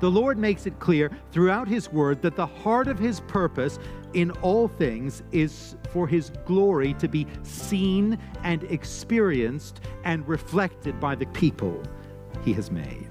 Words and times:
The 0.00 0.08
Lord 0.08 0.38
makes 0.38 0.64
it 0.66 0.78
clear 0.78 1.10
throughout 1.32 1.66
His 1.66 1.90
Word 1.90 2.22
that 2.22 2.36
the 2.36 2.46
heart 2.46 2.86
of 2.86 3.00
His 3.00 3.18
purpose 3.18 3.80
in 4.14 4.30
all 4.42 4.68
things 4.68 5.24
is 5.32 5.74
for 5.90 6.06
His 6.06 6.30
glory 6.46 6.94
to 6.94 7.08
be 7.08 7.26
seen 7.42 8.16
and 8.44 8.62
experienced 8.64 9.80
and 10.04 10.26
reflected 10.28 11.00
by 11.00 11.16
the 11.16 11.26
people 11.26 11.82
He 12.44 12.52
has 12.52 12.70
made. 12.70 13.10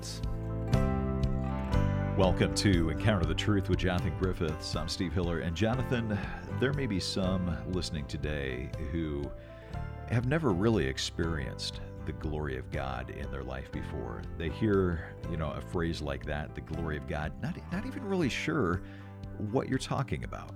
Welcome 2.17 2.55
to 2.55 2.89
Encounter 2.89 3.25
the 3.25 3.35
Truth 3.35 3.67
with 3.67 3.79
Jonathan 3.79 4.13
Griffiths. 4.17 4.73
I'm 4.73 4.87
Steve 4.87 5.11
Hiller. 5.11 5.41
And 5.41 5.57
Jonathan, 5.57 6.17
there 6.61 6.71
may 6.71 6.87
be 6.87 7.01
some 7.01 7.57
listening 7.73 8.05
today 8.05 8.69
who 8.93 9.29
have 10.09 10.25
never 10.25 10.53
really 10.53 10.85
experienced 10.85 11.81
the 12.07 12.13
glory 12.13 12.57
of 12.57 12.71
God 12.71 13.09
in 13.09 13.29
their 13.29 13.43
life 13.43 13.69
before. 13.71 14.23
They 14.37 14.49
hear, 14.49 15.13
you 15.29 15.35
know, 15.35 15.51
a 15.51 15.61
phrase 15.61 16.01
like 16.01 16.25
that, 16.25 16.55
the 16.55 16.61
glory 16.61 16.95
of 16.95 17.05
God, 17.05 17.33
not, 17.43 17.55
not 17.71 17.85
even 17.85 18.03
really 18.03 18.29
sure 18.29 18.81
what 19.51 19.67
you're 19.67 19.77
talking 19.77 20.23
about. 20.23 20.51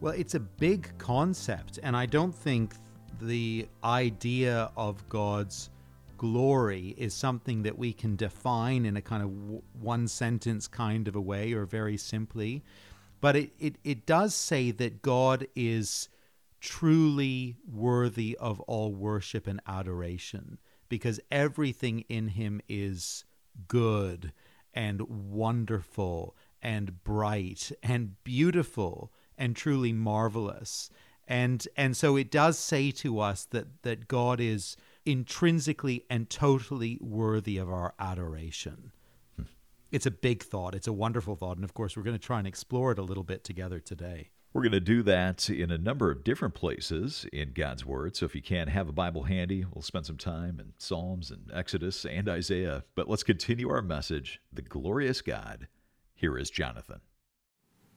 Well, 0.00 0.12
it's 0.12 0.34
a 0.34 0.40
big 0.40 0.92
concept, 0.98 1.78
and 1.82 1.96
I 1.96 2.04
don't 2.04 2.34
think 2.34 2.74
the 3.22 3.66
idea 3.82 4.70
of 4.76 5.08
God's 5.08 5.70
glory 6.18 6.94
is 6.98 7.14
something 7.14 7.62
that 7.62 7.76
we 7.76 7.94
can 7.94 8.14
define 8.14 8.84
in 8.84 8.98
a 8.98 9.02
kind 9.02 9.22
of 9.22 9.62
one 9.80 10.06
sentence 10.06 10.68
kind 10.68 11.08
of 11.08 11.16
a 11.16 11.20
way 11.20 11.54
or 11.54 11.64
very 11.64 11.96
simply. 11.96 12.62
But 13.22 13.36
it, 13.36 13.50
it, 13.58 13.76
it 13.82 14.04
does 14.04 14.34
say 14.34 14.72
that 14.72 15.00
God 15.00 15.46
is 15.56 16.10
truly 16.60 17.56
worthy 17.66 18.36
of 18.38 18.60
all 18.60 18.92
worship 18.92 19.46
and 19.46 19.60
adoration 19.66 20.58
because 20.92 21.18
everything 21.30 22.00
in 22.10 22.28
him 22.28 22.60
is 22.68 23.24
good 23.66 24.30
and 24.74 25.00
wonderful 25.00 26.36
and 26.60 27.02
bright 27.02 27.72
and 27.82 28.22
beautiful 28.24 29.10
and 29.38 29.56
truly 29.56 29.90
marvelous. 29.94 30.90
And 31.26 31.66
and 31.78 31.96
so 31.96 32.16
it 32.16 32.30
does 32.30 32.58
say 32.58 32.90
to 32.90 33.20
us 33.20 33.46
that 33.52 33.82
that 33.84 34.06
God 34.06 34.38
is 34.38 34.76
intrinsically 35.06 36.04
and 36.10 36.28
totally 36.28 36.98
worthy 37.00 37.56
of 37.56 37.70
our 37.70 37.94
adoration. 37.98 38.92
Hmm. 39.36 39.44
It's 39.90 40.04
a 40.04 40.10
big 40.10 40.42
thought. 40.42 40.74
It's 40.74 40.86
a 40.86 40.92
wonderful 40.92 41.36
thought. 41.36 41.56
And 41.56 41.64
of 41.64 41.72
course, 41.72 41.96
we're 41.96 42.02
going 42.02 42.18
to 42.18 42.26
try 42.26 42.36
and 42.36 42.46
explore 42.46 42.92
it 42.92 42.98
a 42.98 43.02
little 43.02 43.24
bit 43.24 43.44
together 43.44 43.80
today. 43.80 44.28
We're 44.54 44.62
going 44.62 44.72
to 44.72 44.80
do 44.80 45.02
that 45.04 45.48
in 45.48 45.70
a 45.70 45.78
number 45.78 46.10
of 46.10 46.24
different 46.24 46.52
places 46.52 47.24
in 47.32 47.52
God's 47.52 47.86
Word. 47.86 48.16
So 48.16 48.26
if 48.26 48.34
you 48.34 48.42
can 48.42 48.68
have 48.68 48.86
a 48.86 48.92
Bible 48.92 49.22
handy, 49.22 49.64
we'll 49.64 49.80
spend 49.80 50.04
some 50.04 50.18
time 50.18 50.60
in 50.60 50.74
Psalms 50.76 51.30
and 51.30 51.50
Exodus 51.54 52.04
and 52.04 52.28
Isaiah. 52.28 52.84
But 52.94 53.08
let's 53.08 53.22
continue 53.22 53.70
our 53.70 53.80
message 53.80 54.42
The 54.52 54.60
Glorious 54.60 55.22
God. 55.22 55.68
Here 56.14 56.36
is 56.36 56.50
Jonathan. 56.50 57.00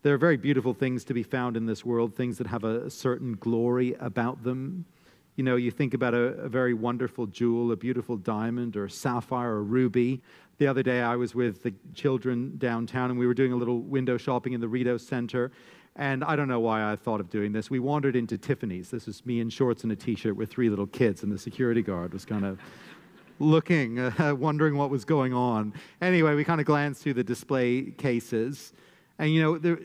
There 0.01 0.13
are 0.13 0.17
very 0.17 0.37
beautiful 0.37 0.73
things 0.73 1.03
to 1.05 1.13
be 1.13 1.23
found 1.23 1.57
in 1.57 1.65
this 1.65 1.83
world, 1.83 2.15
things 2.15 2.37
that 2.37 2.47
have 2.47 2.63
a 2.63 2.89
certain 2.89 3.33
glory 3.33 3.93
about 3.99 4.43
them. 4.43 4.85
You 5.35 5.43
know, 5.43 5.57
you 5.57 5.71
think 5.71 5.93
about 5.93 6.13
a, 6.13 6.35
a 6.37 6.47
very 6.47 6.73
wonderful 6.73 7.25
jewel, 7.25 7.73
a 7.73 7.75
beautiful 7.75 8.15
diamond 8.15 8.77
or 8.77 8.87
sapphire 8.87 9.55
or 9.55 9.63
ruby. 9.63 10.21
The 10.57 10.67
other 10.67 10.83
day, 10.83 11.01
I 11.01 11.17
was 11.17 11.35
with 11.35 11.63
the 11.63 11.73
children 11.93 12.53
downtown 12.57 13.09
and 13.09 13.19
we 13.19 13.27
were 13.27 13.33
doing 13.33 13.51
a 13.51 13.57
little 13.57 13.81
window 13.81 14.15
shopping 14.15 14.53
in 14.53 14.61
the 14.61 14.69
Rideau 14.69 14.95
Center. 14.95 15.51
And 15.97 16.23
I 16.23 16.35
don't 16.35 16.49
know 16.49 16.59
why 16.59 16.91
I 16.91 16.95
thought 16.97 17.21
of 17.21 17.29
doing 17.29 17.53
this. 17.53 17.69
We 17.69 17.79
wandered 17.79 18.15
into 18.15 18.37
Tiffany's. 18.37 18.89
This 18.89 19.07
was 19.07 19.25
me 19.25 19.39
in 19.39 19.49
shorts 19.49 19.83
and 19.83 19.91
a 19.91 19.95
t 19.95 20.15
shirt 20.15 20.35
with 20.35 20.49
three 20.49 20.69
little 20.69 20.87
kids, 20.87 21.23
and 21.23 21.31
the 21.31 21.37
security 21.37 21.81
guard 21.81 22.13
was 22.13 22.25
kind 22.25 22.45
of 22.45 22.59
looking, 23.39 23.99
uh, 23.99 24.35
wondering 24.37 24.75
what 24.77 24.89
was 24.89 25.05
going 25.05 25.33
on. 25.33 25.73
Anyway, 26.01 26.35
we 26.35 26.43
kind 26.43 26.59
of 26.59 26.67
glanced 26.67 27.01
through 27.01 27.13
the 27.13 27.23
display 27.23 27.83
cases. 27.97 28.73
And 29.19 29.33
you 29.33 29.41
know, 29.41 29.57
there, 29.57 29.79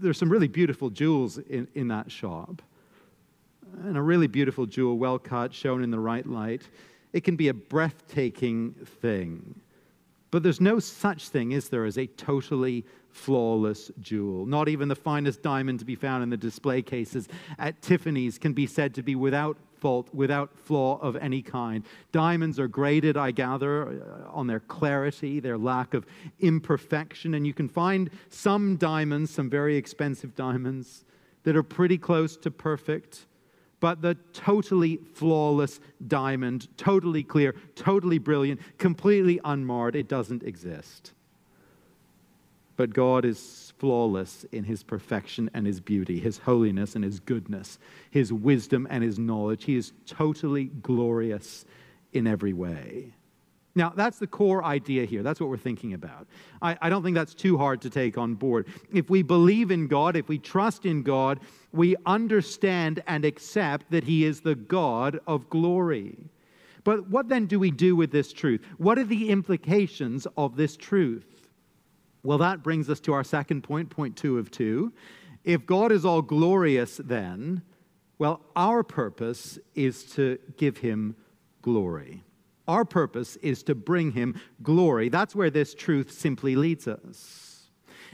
there's 0.00 0.18
some 0.18 0.30
really 0.30 0.48
beautiful 0.48 0.90
jewels 0.90 1.38
in, 1.38 1.68
in 1.74 1.88
that 1.88 2.10
shop. 2.10 2.60
And 3.84 3.96
a 3.96 4.02
really 4.02 4.26
beautiful 4.26 4.66
jewel, 4.66 4.98
well 4.98 5.20
cut, 5.20 5.54
shown 5.54 5.84
in 5.84 5.90
the 5.90 6.00
right 6.00 6.26
light. 6.26 6.62
It 7.12 7.22
can 7.22 7.36
be 7.36 7.48
a 7.48 7.54
breathtaking 7.54 8.74
thing. 9.00 9.60
But 10.30 10.42
there's 10.42 10.60
no 10.60 10.78
such 10.78 11.28
thing, 11.28 11.52
is 11.52 11.68
there, 11.68 11.84
as 11.84 11.96
a 11.96 12.06
totally 12.06 12.84
flawless 13.18 13.90
jewel. 14.00 14.46
Not 14.46 14.68
even 14.68 14.88
the 14.88 14.94
finest 14.94 15.42
diamond 15.42 15.80
to 15.80 15.84
be 15.84 15.96
found 15.96 16.22
in 16.22 16.30
the 16.30 16.36
display 16.36 16.82
cases 16.82 17.28
at 17.58 17.82
Tiffany's 17.82 18.38
can 18.38 18.52
be 18.52 18.66
said 18.66 18.94
to 18.94 19.02
be 19.02 19.14
without 19.14 19.56
fault, 19.80 20.08
without 20.14 20.56
flaw 20.56 20.98
of 21.00 21.16
any 21.16 21.42
kind. 21.42 21.84
Diamonds 22.12 22.58
are 22.58 22.68
graded, 22.68 23.16
I 23.16 23.30
gather, 23.32 23.88
uh, 23.88 24.30
on 24.30 24.46
their 24.46 24.60
clarity, 24.60 25.40
their 25.40 25.58
lack 25.58 25.94
of 25.94 26.06
imperfection, 26.40 27.34
and 27.34 27.46
you 27.46 27.54
can 27.54 27.68
find 27.68 28.10
some 28.30 28.76
diamonds, 28.76 29.30
some 29.30 29.50
very 29.50 29.76
expensive 29.76 30.34
diamonds, 30.34 31.04
that 31.44 31.56
are 31.56 31.62
pretty 31.62 31.98
close 31.98 32.36
to 32.38 32.50
perfect. 32.50 33.26
But 33.80 34.02
the 34.02 34.16
totally 34.32 34.98
flawless 35.14 35.80
diamond, 36.06 36.68
totally 36.76 37.22
clear, 37.22 37.54
totally 37.76 38.18
brilliant, 38.18 38.60
completely 38.78 39.40
unmarred, 39.44 39.94
it 39.94 40.08
doesn't 40.08 40.42
exist. 40.42 41.12
But 42.78 42.94
God 42.94 43.24
is 43.24 43.72
flawless 43.78 44.46
in 44.52 44.62
his 44.62 44.84
perfection 44.84 45.50
and 45.52 45.66
his 45.66 45.80
beauty, 45.80 46.20
his 46.20 46.38
holiness 46.38 46.94
and 46.94 47.02
his 47.02 47.18
goodness, 47.18 47.76
his 48.08 48.32
wisdom 48.32 48.86
and 48.88 49.02
his 49.02 49.18
knowledge. 49.18 49.64
He 49.64 49.74
is 49.74 49.92
totally 50.06 50.66
glorious 50.66 51.64
in 52.12 52.28
every 52.28 52.52
way. 52.52 53.14
Now, 53.74 53.92
that's 53.94 54.20
the 54.20 54.28
core 54.28 54.62
idea 54.62 55.06
here. 55.06 55.24
That's 55.24 55.40
what 55.40 55.50
we're 55.50 55.56
thinking 55.56 55.92
about. 55.92 56.28
I, 56.62 56.78
I, 56.80 56.88
don't 56.88 57.02
think 57.02 57.16
that's 57.16 57.34
too 57.34 57.58
hard 57.58 57.80
to 57.80 57.90
take 57.90 58.16
on 58.16 58.34
board. 58.34 58.68
If 58.92 59.10
we 59.10 59.22
believe 59.22 59.72
in 59.72 59.88
God, 59.88 60.14
if 60.14 60.28
we 60.28 60.38
trust 60.38 60.86
in 60.86 61.02
God, 61.02 61.40
we 61.72 61.96
understand 62.06 63.02
and 63.08 63.24
accept 63.24 63.90
that 63.90 64.04
He 64.04 64.24
is 64.24 64.40
the 64.40 64.54
God 64.54 65.18
of 65.26 65.50
glory. 65.50 66.16
But 66.84 67.08
what 67.08 67.28
then 67.28 67.46
do 67.46 67.58
we 67.58 67.72
do 67.72 67.96
with 67.96 68.12
this 68.12 68.32
truth? 68.32 68.60
What 68.76 68.98
are 68.98 69.04
the 69.04 69.30
implications 69.30 70.28
of 70.36 70.54
this 70.54 70.76
truth? 70.76 71.37
Well, 72.28 72.36
that 72.36 72.62
brings 72.62 72.90
us 72.90 73.00
to 73.00 73.14
our 73.14 73.24
second 73.24 73.62
point, 73.62 73.88
point 73.88 74.14
two 74.14 74.36
of 74.36 74.50
two. 74.50 74.92
If 75.44 75.64
God 75.64 75.90
is 75.90 76.04
all 76.04 76.20
glorious, 76.20 76.98
then, 76.98 77.62
well, 78.18 78.42
our 78.54 78.82
purpose 78.82 79.58
is 79.74 80.04
to 80.12 80.38
give 80.58 80.76
him 80.76 81.16
glory. 81.62 82.22
Our 82.68 82.84
purpose 82.84 83.36
is 83.36 83.62
to 83.62 83.74
bring 83.74 84.12
him 84.12 84.38
glory. 84.62 85.08
That's 85.08 85.34
where 85.34 85.48
this 85.48 85.72
truth 85.72 86.12
simply 86.12 86.54
leads 86.54 86.86
us. 86.86 87.70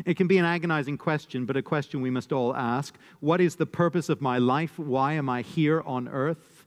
It 0.07 0.17
can 0.17 0.29
be 0.29 0.39
an 0.39 0.45
agonizing 0.45 0.97
question, 0.97 1.45
but 1.45 1.57
a 1.57 1.63
question 1.63 2.01
we 2.01 2.09
must 2.09 2.33
all 2.33 2.55
ask 2.55 2.97
What 3.19 3.41
is 3.41 3.57
the 3.57 3.67
purpose 3.67 4.09
of 4.09 4.21
my 4.21 4.39
life? 4.39 4.79
Why 4.79 5.15
am 5.15 5.29
I 5.29 5.43
here 5.43 5.83
on 5.85 6.07
earth? 6.07 6.67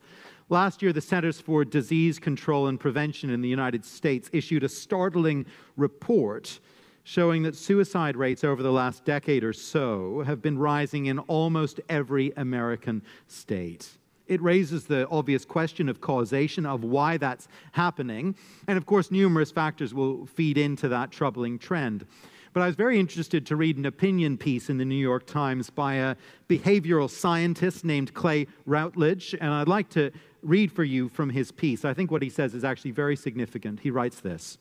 Last 0.50 0.82
year, 0.82 0.92
the 0.92 1.00
Centers 1.00 1.40
for 1.40 1.64
Disease 1.64 2.20
Control 2.20 2.68
and 2.68 2.78
Prevention 2.78 3.30
in 3.30 3.40
the 3.40 3.48
United 3.48 3.86
States 3.86 4.30
issued 4.34 4.66
a 4.66 4.70
startling 4.70 5.46
report 5.78 6.60
showing 7.08 7.42
that 7.44 7.56
suicide 7.56 8.18
rates 8.18 8.44
over 8.44 8.62
the 8.62 8.70
last 8.70 9.06
decade 9.06 9.42
or 9.42 9.54
so 9.54 10.24
have 10.26 10.42
been 10.42 10.60
rising 10.60 11.06
in 11.06 11.18
almost 11.20 11.80
every 11.88 12.34
American 12.36 13.02
state. 13.30 13.88
It 14.28 14.42
raises 14.42 14.84
the 14.84 15.08
obvious 15.08 15.46
question 15.46 15.88
of 15.88 16.02
causation, 16.02 16.66
of 16.66 16.84
why 16.84 17.16
that's 17.16 17.48
happening. 17.72 18.36
And 18.68 18.78
of 18.78 18.86
course, 18.86 19.10
numerous 19.10 19.52
factors 19.52 19.94
will 19.94 20.26
feed 20.26 20.58
into 20.58 20.90
that 20.90 21.10
troubling 21.10 21.58
trend. 21.60 22.06
But 22.52 22.62
I 22.62 22.68
was 22.68 22.76
very 22.76 23.00
interested 23.00 23.46
to 23.46 23.56
read 23.56 23.78
an 23.78 23.86
opinion 23.86 24.38
piece 24.38 24.70
in 24.70 24.78
the 24.78 24.84
New 24.84 24.96
York 24.96 25.26
Times 25.26 25.70
by 25.70 25.94
a 25.94 26.18
behavioral 26.50 27.10
scientist 27.10 27.86
named 27.86 28.14
Clay 28.16 28.48
Routledge. 28.66 29.34
And 29.40 29.54
I'd 29.54 29.70
like 29.70 29.88
to 29.92 30.12
read 30.44 30.74
for 30.74 30.84
you 30.84 31.08
from 31.08 31.30
his 31.30 31.54
piece. 31.54 31.86
I 31.86 31.94
think 31.94 32.12
what 32.12 32.22
he 32.22 32.30
says 32.30 32.54
is 32.54 32.66
actually 32.66 32.92
very 32.92 33.16
significant. 33.16 33.80
He 33.80 33.92
writes 33.92 34.20
this 34.20 34.58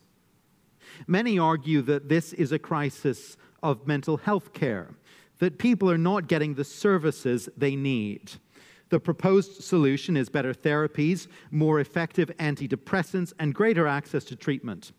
Many 1.07 1.39
argue 1.39 1.83
that 1.83 2.09
this 2.09 2.33
is 2.33 2.53
a 2.53 2.59
crisis 2.59 3.37
of 3.63 3.87
mental 3.87 4.17
health 4.17 4.53
care, 4.53 4.91
that 5.39 5.59
people 5.59 5.91
are 5.91 5.99
not 5.99 6.29
getting 6.29 6.55
the 6.55 6.65
services 6.65 7.49
they 7.57 7.77
need. 7.77 8.33
The 8.89 9.01
proposed 9.01 9.65
solution 9.65 10.17
is 10.17 10.29
better 10.29 10.55
therapies, 10.55 11.27
more 11.51 11.81
effective 11.81 12.31
antidepressants, 12.39 13.33
and 13.39 13.55
greater 13.55 13.87
access 13.87 14.25
to 14.27 14.37
treatment. 14.37 14.93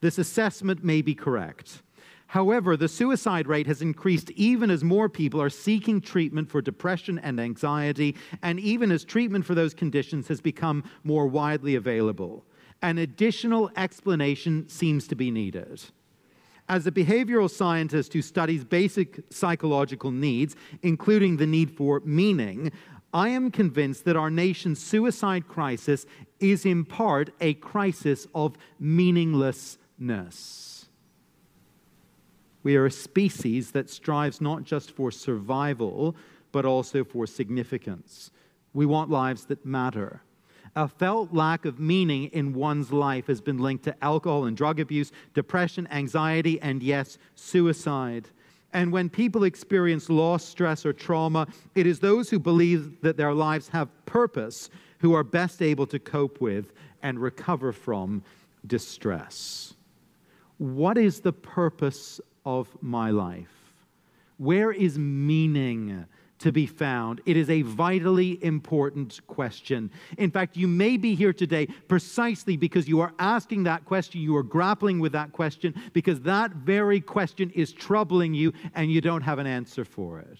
This 0.00 0.18
assessment 0.18 0.82
may 0.82 1.02
be 1.02 1.14
correct. 1.14 1.82
However, 2.28 2.76
the 2.76 2.88
suicide 2.88 3.46
rate 3.46 3.66
has 3.66 3.80
increased 3.80 4.30
even 4.32 4.70
as 4.70 4.84
more 4.84 5.08
people 5.08 5.40
are 5.40 5.48
seeking 5.48 6.00
treatment 6.00 6.50
for 6.50 6.60
depression 6.60 7.18
and 7.20 7.40
anxiety, 7.40 8.16
and 8.42 8.60
even 8.60 8.90
as 8.92 9.04
treatment 9.04 9.46
for 9.46 9.54
those 9.54 9.72
conditions 9.72 10.28
has 10.28 10.40
become 10.40 10.84
more 11.04 11.26
widely 11.26 11.74
available 11.74 12.44
an 12.82 12.98
additional 12.98 13.70
explanation 13.76 14.68
seems 14.68 15.08
to 15.08 15.14
be 15.14 15.30
needed. 15.30 15.82
As 16.68 16.86
a 16.86 16.92
behavioral 16.92 17.50
scientist 17.50 18.12
who 18.12 18.20
studies 18.20 18.62
basic 18.62 19.20
psychological 19.30 20.10
needs, 20.10 20.54
including 20.82 21.38
the 21.38 21.46
need 21.46 21.70
for 21.70 22.00
meaning, 22.04 22.70
I 23.12 23.30
am 23.30 23.50
convinced 23.50 24.04
that 24.04 24.16
our 24.16 24.30
nation's 24.30 24.78
suicide 24.78 25.48
crisis 25.48 26.04
is 26.40 26.66
in 26.66 26.84
part 26.84 27.30
a 27.40 27.54
crisis 27.54 28.26
of 28.34 28.58
meaninglessness. 28.78 30.86
We 32.62 32.76
are 32.76 32.86
a 32.86 32.90
species 32.90 33.70
that 33.70 33.88
strives 33.88 34.42
not 34.42 34.64
just 34.64 34.90
for 34.90 35.10
survival, 35.10 36.16
but 36.52 36.66
also 36.66 37.02
for 37.02 37.26
significance. 37.26 38.30
We 38.74 38.84
want 38.84 39.08
lives 39.08 39.46
that 39.46 39.64
matter. 39.64 40.20
A 40.76 40.88
felt 40.88 41.32
lack 41.32 41.64
of 41.64 41.80
meaning 41.80 42.24
in 42.26 42.52
one's 42.52 42.92
life 42.92 43.26
has 43.26 43.40
been 43.40 43.58
linked 43.58 43.84
to 43.84 44.04
alcohol 44.04 44.44
and 44.44 44.56
drug 44.56 44.80
abuse, 44.80 45.12
depression, 45.34 45.88
anxiety, 45.90 46.60
and 46.60 46.82
yes, 46.82 47.18
suicide. 47.34 48.28
And 48.72 48.92
when 48.92 49.08
people 49.08 49.44
experience 49.44 50.10
loss, 50.10 50.44
stress, 50.44 50.84
or 50.84 50.92
trauma, 50.92 51.46
it 51.74 51.86
is 51.86 51.98
those 51.98 52.28
who 52.28 52.38
believe 52.38 53.00
that 53.00 53.16
their 53.16 53.32
lives 53.32 53.68
have 53.68 53.88
purpose 54.04 54.68
who 54.98 55.14
are 55.14 55.24
best 55.24 55.62
able 55.62 55.86
to 55.86 55.98
cope 55.98 56.40
with 56.40 56.72
and 57.02 57.18
recover 57.18 57.72
from 57.72 58.22
distress. 58.66 59.74
What 60.58 60.98
is 60.98 61.20
the 61.20 61.32
purpose 61.32 62.20
of 62.44 62.68
my 62.82 63.10
life? 63.10 63.74
Where 64.36 64.72
is 64.72 64.98
meaning? 64.98 66.04
To 66.38 66.52
be 66.52 66.66
found? 66.66 67.20
It 67.26 67.36
is 67.36 67.50
a 67.50 67.62
vitally 67.62 68.42
important 68.44 69.20
question. 69.26 69.90
In 70.16 70.30
fact, 70.30 70.56
you 70.56 70.68
may 70.68 70.96
be 70.96 71.14
here 71.14 71.32
today 71.32 71.66
precisely 71.88 72.56
because 72.56 72.88
you 72.88 73.00
are 73.00 73.12
asking 73.18 73.64
that 73.64 73.84
question, 73.84 74.20
you 74.20 74.36
are 74.36 74.42
grappling 74.42 75.00
with 75.00 75.12
that 75.12 75.32
question, 75.32 75.74
because 75.92 76.20
that 76.22 76.52
very 76.52 77.00
question 77.00 77.50
is 77.50 77.72
troubling 77.72 78.34
you 78.34 78.52
and 78.74 78.90
you 78.90 79.00
don't 79.00 79.22
have 79.22 79.38
an 79.38 79.46
answer 79.46 79.84
for 79.84 80.20
it. 80.20 80.38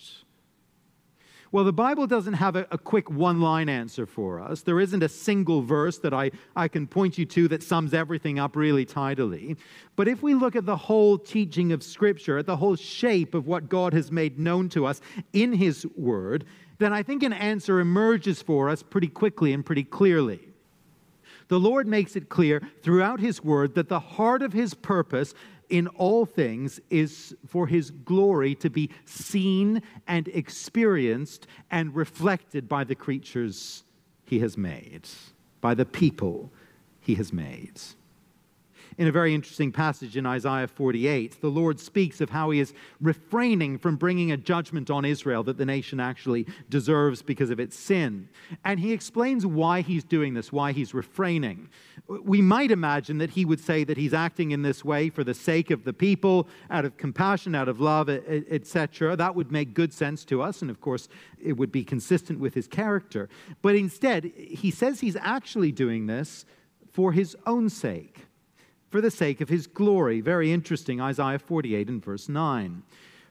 Well, 1.50 1.64
the 1.64 1.72
Bible 1.72 2.06
doesn't 2.06 2.34
have 2.34 2.56
a, 2.56 2.66
a 2.70 2.76
quick 2.76 3.10
one 3.10 3.40
line 3.40 3.70
answer 3.70 4.04
for 4.04 4.38
us. 4.38 4.60
There 4.60 4.80
isn't 4.80 5.02
a 5.02 5.08
single 5.08 5.62
verse 5.62 5.98
that 5.98 6.12
I, 6.12 6.30
I 6.54 6.68
can 6.68 6.86
point 6.86 7.16
you 7.16 7.24
to 7.24 7.48
that 7.48 7.62
sums 7.62 7.94
everything 7.94 8.38
up 8.38 8.54
really 8.54 8.84
tidily. 8.84 9.56
But 9.96 10.08
if 10.08 10.22
we 10.22 10.34
look 10.34 10.56
at 10.56 10.66
the 10.66 10.76
whole 10.76 11.16
teaching 11.16 11.72
of 11.72 11.82
Scripture, 11.82 12.36
at 12.36 12.46
the 12.46 12.56
whole 12.56 12.76
shape 12.76 13.34
of 13.34 13.46
what 13.46 13.70
God 13.70 13.94
has 13.94 14.12
made 14.12 14.38
known 14.38 14.68
to 14.70 14.84
us 14.84 15.00
in 15.32 15.54
His 15.54 15.86
Word, 15.96 16.44
then 16.78 16.92
I 16.92 17.02
think 17.02 17.22
an 17.22 17.32
answer 17.32 17.80
emerges 17.80 18.42
for 18.42 18.68
us 18.68 18.82
pretty 18.82 19.08
quickly 19.08 19.54
and 19.54 19.64
pretty 19.64 19.84
clearly. 19.84 20.40
The 21.48 21.58
Lord 21.58 21.86
makes 21.86 22.14
it 22.14 22.28
clear 22.28 22.60
throughout 22.82 23.20
His 23.20 23.42
Word 23.42 23.74
that 23.74 23.88
the 23.88 24.00
heart 24.00 24.42
of 24.42 24.52
His 24.52 24.74
purpose 24.74 25.32
in 25.68 25.86
all 25.88 26.24
things 26.24 26.80
is 26.90 27.34
for 27.46 27.66
his 27.66 27.90
glory 27.90 28.54
to 28.56 28.70
be 28.70 28.90
seen 29.04 29.82
and 30.06 30.28
experienced 30.28 31.46
and 31.70 31.94
reflected 31.94 32.68
by 32.68 32.84
the 32.84 32.94
creatures 32.94 33.84
he 34.24 34.38
has 34.38 34.56
made, 34.56 35.08
by 35.60 35.74
the 35.74 35.84
people 35.84 36.50
he 37.00 37.14
has 37.14 37.32
made 37.32 37.80
in 38.98 39.06
a 39.06 39.12
very 39.12 39.32
interesting 39.32 39.70
passage 39.70 40.16
in 40.16 40.26
Isaiah 40.26 40.66
48, 40.66 41.40
the 41.40 41.48
Lord 41.48 41.78
speaks 41.78 42.20
of 42.20 42.30
how 42.30 42.50
he 42.50 42.58
is 42.58 42.74
refraining 43.00 43.78
from 43.78 43.94
bringing 43.94 44.32
a 44.32 44.36
judgment 44.36 44.90
on 44.90 45.04
Israel 45.04 45.44
that 45.44 45.56
the 45.56 45.64
nation 45.64 46.00
actually 46.00 46.46
deserves 46.68 47.22
because 47.22 47.50
of 47.50 47.60
its 47.60 47.78
sin. 47.78 48.28
And 48.64 48.80
he 48.80 48.92
explains 48.92 49.46
why 49.46 49.82
he's 49.82 50.02
doing 50.02 50.34
this, 50.34 50.50
why 50.50 50.72
he's 50.72 50.94
refraining. 50.94 51.68
We 52.08 52.42
might 52.42 52.72
imagine 52.72 53.18
that 53.18 53.30
he 53.30 53.44
would 53.44 53.60
say 53.60 53.84
that 53.84 53.96
he's 53.96 54.12
acting 54.12 54.50
in 54.50 54.62
this 54.62 54.84
way 54.84 55.10
for 55.10 55.22
the 55.22 55.34
sake 55.34 55.70
of 55.70 55.84
the 55.84 55.92
people, 55.92 56.48
out 56.68 56.84
of 56.84 56.96
compassion, 56.96 57.54
out 57.54 57.68
of 57.68 57.80
love, 57.80 58.08
etc. 58.08 59.14
That 59.14 59.36
would 59.36 59.52
make 59.52 59.74
good 59.74 59.92
sense 59.92 60.24
to 60.24 60.42
us, 60.42 60.60
and 60.60 60.72
of 60.72 60.80
course, 60.80 61.08
it 61.40 61.52
would 61.52 61.70
be 61.70 61.84
consistent 61.84 62.40
with 62.40 62.54
his 62.54 62.66
character. 62.66 63.28
But 63.62 63.76
instead, 63.76 64.24
he 64.24 64.72
says 64.72 64.98
he's 64.98 65.16
actually 65.16 65.70
doing 65.70 66.06
this 66.06 66.44
for 66.90 67.12
his 67.12 67.36
own 67.46 67.70
sake 67.70 68.27
for 68.90 69.00
the 69.00 69.10
sake 69.10 69.40
of 69.40 69.48
his 69.48 69.66
glory. 69.66 70.20
Very 70.20 70.52
interesting, 70.52 71.00
Isaiah 71.00 71.38
48 71.38 71.88
and 71.88 72.04
verse 72.04 72.28
9. 72.28 72.82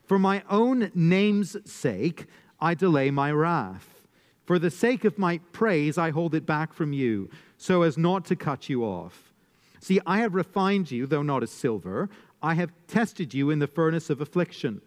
For 0.03 0.19
my 0.19 0.43
own 0.49 0.91
name's 0.93 1.57
sake, 1.69 2.25
I 2.59 2.73
delay 2.73 3.11
my 3.11 3.31
wrath. 3.31 4.01
For 4.45 4.57
the 4.57 4.71
sake 4.71 5.03
of 5.03 5.17
my 5.17 5.39
praise, 5.51 5.97
I 5.97 6.11
hold 6.11 6.33
it 6.33 6.45
back 6.45 6.71
from 6.73 6.93
you, 6.93 7.29
so 7.57 7.81
as 7.81 7.97
not 7.97 8.23
to 8.25 8.35
cut 8.35 8.69
you 8.69 8.83
off. 8.83 9.33
See, 9.81 9.99
I 10.05 10.19
have 10.19 10.35
refined 10.35 10.89
you, 10.89 11.05
though 11.05 11.21
not 11.21 11.43
as 11.43 11.51
silver. 11.51 12.09
I 12.41 12.53
have 12.53 12.71
tested 12.87 13.33
you 13.33 13.49
in 13.49 13.59
the 13.59 13.67
furnace 13.67 14.09
of 14.09 14.21
affliction. 14.21 14.81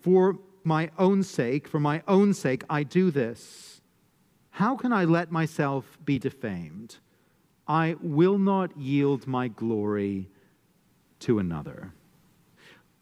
For 0.00 0.38
my 0.64 0.90
own 0.98 1.22
sake, 1.22 1.66
for 1.66 1.80
my 1.80 2.02
own 2.06 2.34
sake, 2.34 2.62
I 2.68 2.82
do 2.82 3.10
this. 3.10 3.80
How 4.50 4.76
can 4.76 4.92
I 4.92 5.04
let 5.04 5.32
myself 5.32 5.98
be 6.04 6.18
defamed? 6.18 6.96
I 7.68 7.96
will 8.00 8.38
not 8.38 8.76
yield 8.76 9.26
my 9.26 9.48
glory 9.48 10.30
to 11.20 11.38
another. 11.38 11.92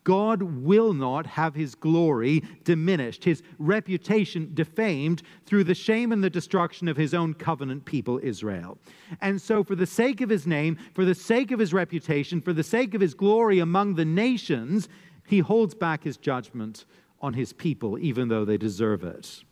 God 0.02 0.40
will 0.40 0.92
not 0.92 1.26
have 1.26 1.56
his 1.56 1.74
glory 1.74 2.44
diminished, 2.62 3.24
his 3.24 3.42
reputation 3.58 4.52
defamed 4.54 5.22
through 5.46 5.64
the 5.64 5.74
shame 5.74 6.12
and 6.12 6.22
the 6.22 6.30
destruction 6.30 6.86
of 6.86 6.96
his 6.96 7.12
own 7.12 7.34
covenant 7.34 7.84
people, 7.84 8.20
Israel. 8.22 8.78
And 9.20 9.42
so, 9.42 9.64
for 9.64 9.74
the 9.74 9.84
sake 9.84 10.20
of 10.20 10.30
his 10.30 10.46
name, 10.46 10.78
for 10.94 11.04
the 11.04 11.14
sake 11.14 11.50
of 11.50 11.58
his 11.58 11.74
reputation, 11.74 12.40
for 12.40 12.52
the 12.52 12.62
sake 12.62 12.94
of 12.94 13.00
his 13.00 13.14
glory 13.14 13.58
among 13.58 13.94
the 13.96 14.04
nations, 14.04 14.88
he 15.26 15.40
holds 15.40 15.74
back 15.74 16.04
his 16.04 16.16
judgment 16.16 16.84
on 17.20 17.34
his 17.34 17.52
people, 17.52 17.98
even 17.98 18.28
though 18.28 18.44
they 18.44 18.56
deserve 18.56 19.02
it. 19.02 19.42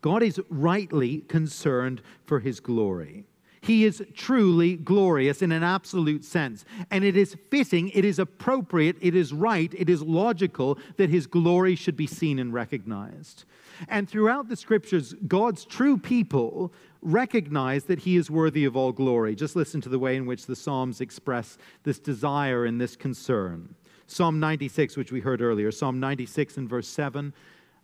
God 0.00 0.24
is 0.24 0.40
rightly 0.48 1.18
concerned 1.20 2.02
for 2.24 2.40
his 2.40 2.58
glory. 2.58 3.26
He 3.66 3.84
is 3.84 4.00
truly 4.14 4.76
glorious 4.76 5.42
in 5.42 5.50
an 5.50 5.64
absolute 5.64 6.24
sense. 6.24 6.64
And 6.92 7.02
it 7.02 7.16
is 7.16 7.36
fitting, 7.50 7.88
it 7.88 8.04
is 8.04 8.20
appropriate, 8.20 8.96
it 9.00 9.16
is 9.16 9.32
right, 9.32 9.74
it 9.76 9.90
is 9.90 10.02
logical 10.02 10.78
that 10.98 11.10
his 11.10 11.26
glory 11.26 11.74
should 11.74 11.96
be 11.96 12.06
seen 12.06 12.38
and 12.38 12.54
recognized. 12.54 13.44
And 13.88 14.08
throughout 14.08 14.48
the 14.48 14.54
scriptures, 14.54 15.14
God's 15.26 15.64
true 15.64 15.98
people 15.98 16.72
recognize 17.02 17.86
that 17.86 17.98
he 17.98 18.16
is 18.16 18.30
worthy 18.30 18.64
of 18.64 18.76
all 18.76 18.92
glory. 18.92 19.34
Just 19.34 19.56
listen 19.56 19.80
to 19.80 19.88
the 19.88 19.98
way 19.98 20.14
in 20.14 20.26
which 20.26 20.46
the 20.46 20.54
Psalms 20.54 21.00
express 21.00 21.58
this 21.82 21.98
desire 21.98 22.66
and 22.66 22.80
this 22.80 22.94
concern. 22.94 23.74
Psalm 24.06 24.38
96, 24.38 24.96
which 24.96 25.10
we 25.10 25.18
heard 25.18 25.42
earlier, 25.42 25.72
Psalm 25.72 25.98
96 25.98 26.56
and 26.56 26.68
verse 26.68 26.86
7. 26.86 27.32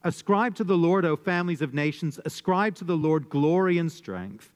Ascribe 0.05 0.55
to 0.55 0.64
the 0.64 0.76
Lord, 0.76 1.05
O 1.05 1.17
families 1.17 1.61
of 1.61 1.75
nations, 1.75 2.20
ascribe 2.25 2.76
to 2.76 2.84
the 2.84 2.96
Lord 2.96 3.29
glory 3.29 3.79
and 3.79 3.90
strength. 3.90 4.51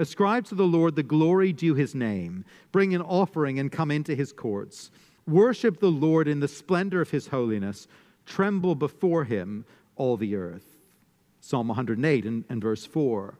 Ascribe 0.00 0.46
to 0.46 0.54
the 0.54 0.66
Lord 0.66 0.96
the 0.96 1.02
glory 1.02 1.52
due 1.52 1.74
his 1.74 1.94
name. 1.94 2.46
Bring 2.72 2.94
an 2.94 3.02
offering 3.02 3.58
and 3.58 3.70
come 3.70 3.90
into 3.90 4.14
his 4.14 4.32
courts. 4.32 4.90
Worship 5.26 5.78
the 5.78 5.90
Lord 5.90 6.26
in 6.26 6.40
the 6.40 6.48
splendor 6.48 7.02
of 7.02 7.10
his 7.10 7.26
holiness. 7.26 7.86
Tremble 8.24 8.74
before 8.74 9.24
him, 9.24 9.66
all 9.96 10.16
the 10.16 10.36
earth. 10.36 10.64
Psalm 11.42 11.68
108 11.68 12.24
and, 12.24 12.44
and 12.48 12.62
verse 12.62 12.86
4. 12.86 13.38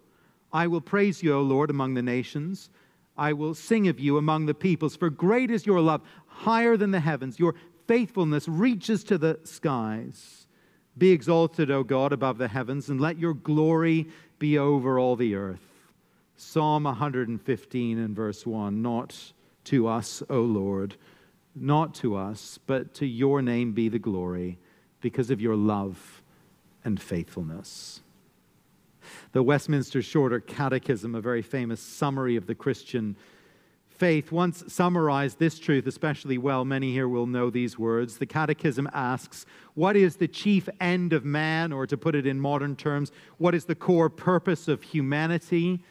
I 0.52 0.66
will 0.66 0.82
praise 0.82 1.22
you, 1.22 1.32
O 1.34 1.40
Lord, 1.40 1.70
among 1.70 1.94
the 1.94 2.02
nations. 2.02 2.68
I 3.16 3.32
will 3.32 3.54
sing 3.54 3.88
of 3.88 3.98
you 3.98 4.18
among 4.18 4.44
the 4.44 4.52
peoples, 4.52 4.96
for 4.96 5.08
great 5.08 5.50
is 5.50 5.64
your 5.64 5.80
love, 5.80 6.02
higher 6.26 6.76
than 6.76 6.90
the 6.90 7.00
heavens. 7.00 7.38
Your 7.38 7.54
faithfulness 7.86 8.46
reaches 8.46 9.02
to 9.04 9.16
the 9.16 9.40
skies. 9.44 10.46
Be 10.98 11.10
exalted, 11.10 11.70
O 11.70 11.84
God, 11.84 12.12
above 12.12 12.36
the 12.36 12.48
heavens, 12.48 12.90
and 12.90 13.00
let 13.00 13.18
your 13.18 13.32
glory 13.32 14.08
be 14.38 14.58
over 14.58 14.98
all 14.98 15.16
the 15.16 15.34
earth. 15.34 15.69
Psalm 16.42 16.84
115 16.84 17.98
and 17.98 18.16
verse 18.16 18.46
1 18.46 18.80
Not 18.80 19.32
to 19.64 19.86
us, 19.86 20.22
O 20.30 20.40
Lord, 20.40 20.96
not 21.54 21.94
to 21.96 22.16
us, 22.16 22.58
but 22.66 22.94
to 22.94 23.06
your 23.06 23.42
name 23.42 23.72
be 23.72 23.90
the 23.90 23.98
glory 23.98 24.58
because 25.02 25.30
of 25.30 25.42
your 25.42 25.54
love 25.54 26.22
and 26.82 27.00
faithfulness. 27.00 28.00
The 29.32 29.42
Westminster 29.42 30.00
Shorter 30.00 30.40
Catechism, 30.40 31.14
a 31.14 31.20
very 31.20 31.42
famous 31.42 31.78
summary 31.78 32.36
of 32.36 32.46
the 32.46 32.54
Christian 32.54 33.16
faith, 33.90 34.32
once 34.32 34.64
summarized 34.66 35.38
this 35.38 35.58
truth 35.58 35.86
especially 35.86 36.38
well. 36.38 36.64
Many 36.64 36.90
here 36.90 37.06
will 37.06 37.26
know 37.26 37.50
these 37.50 37.78
words. 37.78 38.16
The 38.16 38.24
Catechism 38.24 38.88
asks, 38.94 39.44
What 39.74 39.94
is 39.94 40.16
the 40.16 40.26
chief 40.26 40.70
end 40.80 41.12
of 41.12 41.22
man? 41.22 41.70
Or 41.70 41.86
to 41.86 41.98
put 41.98 42.14
it 42.14 42.26
in 42.26 42.40
modern 42.40 42.76
terms, 42.76 43.12
what 43.36 43.54
is 43.54 43.66
the 43.66 43.74
core 43.74 44.08
purpose 44.08 44.68
of 44.68 44.82
humanity? 44.82 45.82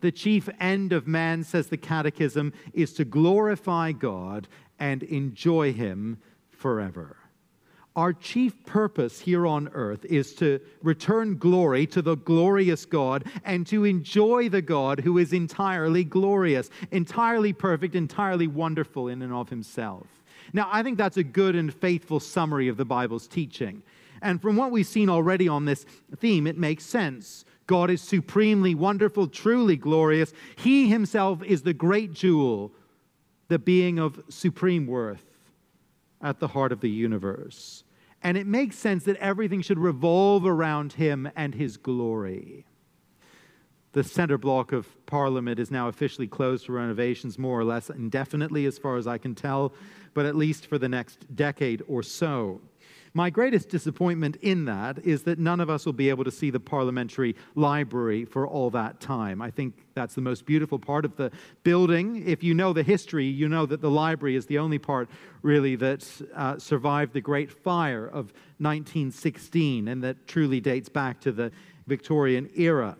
The 0.00 0.12
chief 0.12 0.48
end 0.60 0.92
of 0.92 1.06
man, 1.06 1.42
says 1.42 1.68
the 1.68 1.76
Catechism, 1.76 2.52
is 2.72 2.92
to 2.94 3.04
glorify 3.04 3.92
God 3.92 4.46
and 4.78 5.02
enjoy 5.02 5.72
Him 5.72 6.18
forever. 6.50 7.16
Our 7.94 8.12
chief 8.12 8.62
purpose 8.66 9.20
here 9.20 9.46
on 9.46 9.68
earth 9.72 10.04
is 10.04 10.34
to 10.34 10.60
return 10.82 11.38
glory 11.38 11.86
to 11.86 12.02
the 12.02 12.16
glorious 12.16 12.84
God 12.84 13.24
and 13.42 13.66
to 13.68 13.84
enjoy 13.84 14.50
the 14.50 14.60
God 14.60 15.00
who 15.00 15.16
is 15.16 15.32
entirely 15.32 16.04
glorious, 16.04 16.68
entirely 16.90 17.54
perfect, 17.54 17.94
entirely 17.94 18.46
wonderful 18.46 19.08
in 19.08 19.22
and 19.22 19.32
of 19.32 19.48
Himself. 19.48 20.06
Now, 20.52 20.68
I 20.70 20.82
think 20.82 20.98
that's 20.98 21.16
a 21.16 21.24
good 21.24 21.56
and 21.56 21.72
faithful 21.72 22.20
summary 22.20 22.68
of 22.68 22.76
the 22.76 22.84
Bible's 22.84 23.26
teaching. 23.26 23.82
And 24.20 24.42
from 24.42 24.56
what 24.56 24.70
we've 24.70 24.86
seen 24.86 25.08
already 25.08 25.48
on 25.48 25.64
this 25.64 25.86
theme, 26.16 26.46
it 26.46 26.58
makes 26.58 26.84
sense. 26.84 27.46
God 27.66 27.90
is 27.90 28.00
supremely 28.00 28.74
wonderful, 28.74 29.26
truly 29.26 29.76
glorious. 29.76 30.32
He 30.56 30.88
himself 30.88 31.42
is 31.42 31.62
the 31.62 31.74
great 31.74 32.12
jewel, 32.12 32.72
the 33.48 33.58
being 33.58 33.98
of 33.98 34.22
supreme 34.28 34.86
worth. 34.86 35.24
at 36.20 36.40
the 36.40 36.48
heart 36.48 36.72
of 36.72 36.80
the 36.80 36.90
universe. 36.90 37.84
And 38.22 38.36
it 38.36 38.46
makes 38.46 38.76
sense 38.76 39.04
that 39.04 39.16
everything 39.16 39.60
should 39.62 39.78
revolve 39.78 40.46
around 40.46 40.94
him 40.94 41.28
and 41.36 41.54
his 41.54 41.76
glory. 41.76 42.64
The 43.92 44.02
center 44.02 44.36
block 44.36 44.72
of 44.72 44.88
Parliament 45.06 45.58
is 45.58 45.70
now 45.70 45.88
officially 45.88 46.26
closed 46.26 46.66
for 46.66 46.72
renovations, 46.72 47.38
more 47.38 47.60
or 47.60 47.64
less 47.64 47.88
indefinitely, 47.88 48.66
as 48.66 48.78
far 48.78 48.96
as 48.96 49.06
I 49.06 49.18
can 49.18 49.34
tell, 49.34 49.72
but 50.14 50.26
at 50.26 50.36
least 50.36 50.66
for 50.66 50.78
the 50.78 50.88
next 50.88 51.34
decade 51.34 51.82
or 51.86 52.02
so. 52.02 52.60
My 53.16 53.30
greatest 53.30 53.70
disappointment 53.70 54.36
in 54.42 54.66
that 54.66 54.98
is 54.98 55.22
that 55.22 55.38
none 55.38 55.58
of 55.58 55.70
us 55.70 55.86
will 55.86 55.94
be 55.94 56.10
able 56.10 56.24
to 56.24 56.30
see 56.30 56.50
the 56.50 56.60
parliamentary 56.60 57.34
library 57.54 58.26
for 58.26 58.46
all 58.46 58.68
that 58.72 59.00
time. 59.00 59.40
I 59.40 59.50
think 59.50 59.72
that's 59.94 60.14
the 60.14 60.20
most 60.20 60.44
beautiful 60.44 60.78
part 60.78 61.06
of 61.06 61.16
the 61.16 61.32
building. 61.62 62.28
If 62.28 62.44
you 62.44 62.52
know 62.52 62.74
the 62.74 62.82
history, 62.82 63.24
you 63.24 63.48
know 63.48 63.64
that 63.64 63.80
the 63.80 63.90
library 63.90 64.36
is 64.36 64.44
the 64.44 64.58
only 64.58 64.78
part 64.78 65.08
really 65.40 65.76
that 65.76 66.06
uh, 66.34 66.58
survived 66.58 67.14
the 67.14 67.22
Great 67.22 67.50
Fire 67.50 68.04
of 68.04 68.34
1916 68.58 69.88
and 69.88 70.04
that 70.04 70.28
truly 70.28 70.60
dates 70.60 70.90
back 70.90 71.18
to 71.20 71.32
the 71.32 71.50
Victorian 71.86 72.50
era. 72.54 72.98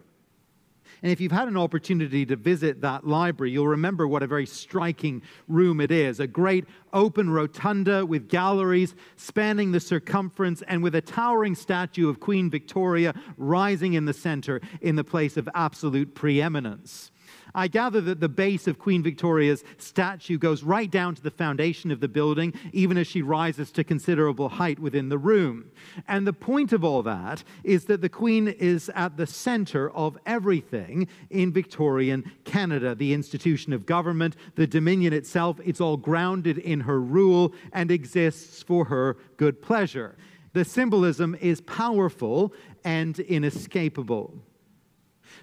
And 1.03 1.13
if 1.13 1.21
you've 1.21 1.33
had 1.33 1.49
an 1.49 1.57
opportunity 1.57 2.25
to 2.27 2.37
visit 2.37 2.81
that 2.81 3.07
library, 3.07 3.51
you'll 3.51 3.69
remember 3.69 4.09
what 4.09 4.23
a 4.23 4.27
very 4.27 4.47
striking 4.47 5.23
room 5.49 5.81
it 5.81 5.91
is 5.91 6.21
a 6.21 6.27
great 6.27 6.65
open 6.93 7.31
rotunda 7.31 8.05
with 8.05 8.29
galleries 8.29 8.95
spanning 9.17 9.73
the 9.73 9.81
circumference 9.81 10.63
and 10.69 10.83
with 10.83 10.95
a 10.95 11.01
towering 11.01 11.55
statue 11.55 12.09
of 12.09 12.21
Queen 12.21 12.51
Victoria 12.51 13.15
rising 13.37 13.95
in 13.95 14.07
the 14.07 14.15
center 14.15 14.61
in 14.81 14.97
the 14.97 15.05
place 15.05 15.37
of 15.37 15.49
absolute 15.55 16.15
preeminence. 16.15 17.11
I 17.57 17.69
gather 17.69 18.03
that 18.03 18.21
the 18.21 18.29
base 18.29 18.67
of 18.67 18.79
Queen 18.79 19.03
Victoria's 19.03 19.65
statue 19.79 20.37
goes 20.37 20.63
right 20.63 20.91
down 20.91 21.15
to 21.15 21.23
the 21.23 21.31
foundation 21.31 21.91
of 21.91 22.01
the 22.01 22.07
building, 22.07 22.53
even 22.73 22.99
as 22.99 23.07
she 23.07 23.23
rises 23.23 23.71
to 23.73 23.83
considerable 23.83 24.51
height 24.51 24.79
within 24.79 25.09
the 25.09 25.17
room. 25.17 25.71
And 26.07 26.27
the 26.27 26.35
point 26.35 26.75
of 26.75 26.85
all 26.85 27.03
that 27.05 27.43
is 27.65 27.87
that 27.87 28.03
the 28.03 28.11
Queen 28.11 28.47
is 28.47 28.91
at 28.95 29.17
the 29.17 29.27
center 29.27 29.91
of 29.91 30.19
everything 30.27 31.09
in 31.31 31.51
Victorian 31.51 32.31
Canada 32.45 32.95
the 32.95 33.15
institution 33.15 33.73
of 33.73 33.87
government, 33.87 34.37
the 34.55 34.67
Dominion 34.67 35.15
itself, 35.15 35.59
it's 35.65 35.81
all 35.81 35.97
grounded 35.97 36.59
in 36.59 36.81
her 36.81 37.01
rule 37.01 37.55
and 37.73 37.91
exists 37.91 38.63
for 38.63 38.85
her 38.85 39.17
good 39.39 39.63
pleasure. 39.63 40.17
The 40.53 40.65
symbolism 40.65 41.35
is 41.41 41.63
powerful 41.63 42.53
and 42.85 43.19
inescapable. 43.19 44.35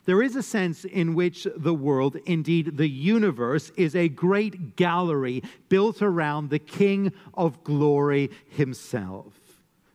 There 0.06 0.22
is 0.22 0.36
a 0.36 0.44
sense 0.44 0.84
in 0.84 1.16
which 1.16 1.48
the 1.56 1.74
world, 1.74 2.18
indeed 2.26 2.78
the 2.78 2.90
universe, 2.90 3.72
is 3.78 3.96
a 3.96 4.10
great 4.10 4.76
gallery 4.76 5.44
built 5.70 6.02
around 6.02 6.50
the 6.50 6.60
King 6.60 7.14
of 7.34 7.64
glory 7.64 8.30
himself. 8.50 9.40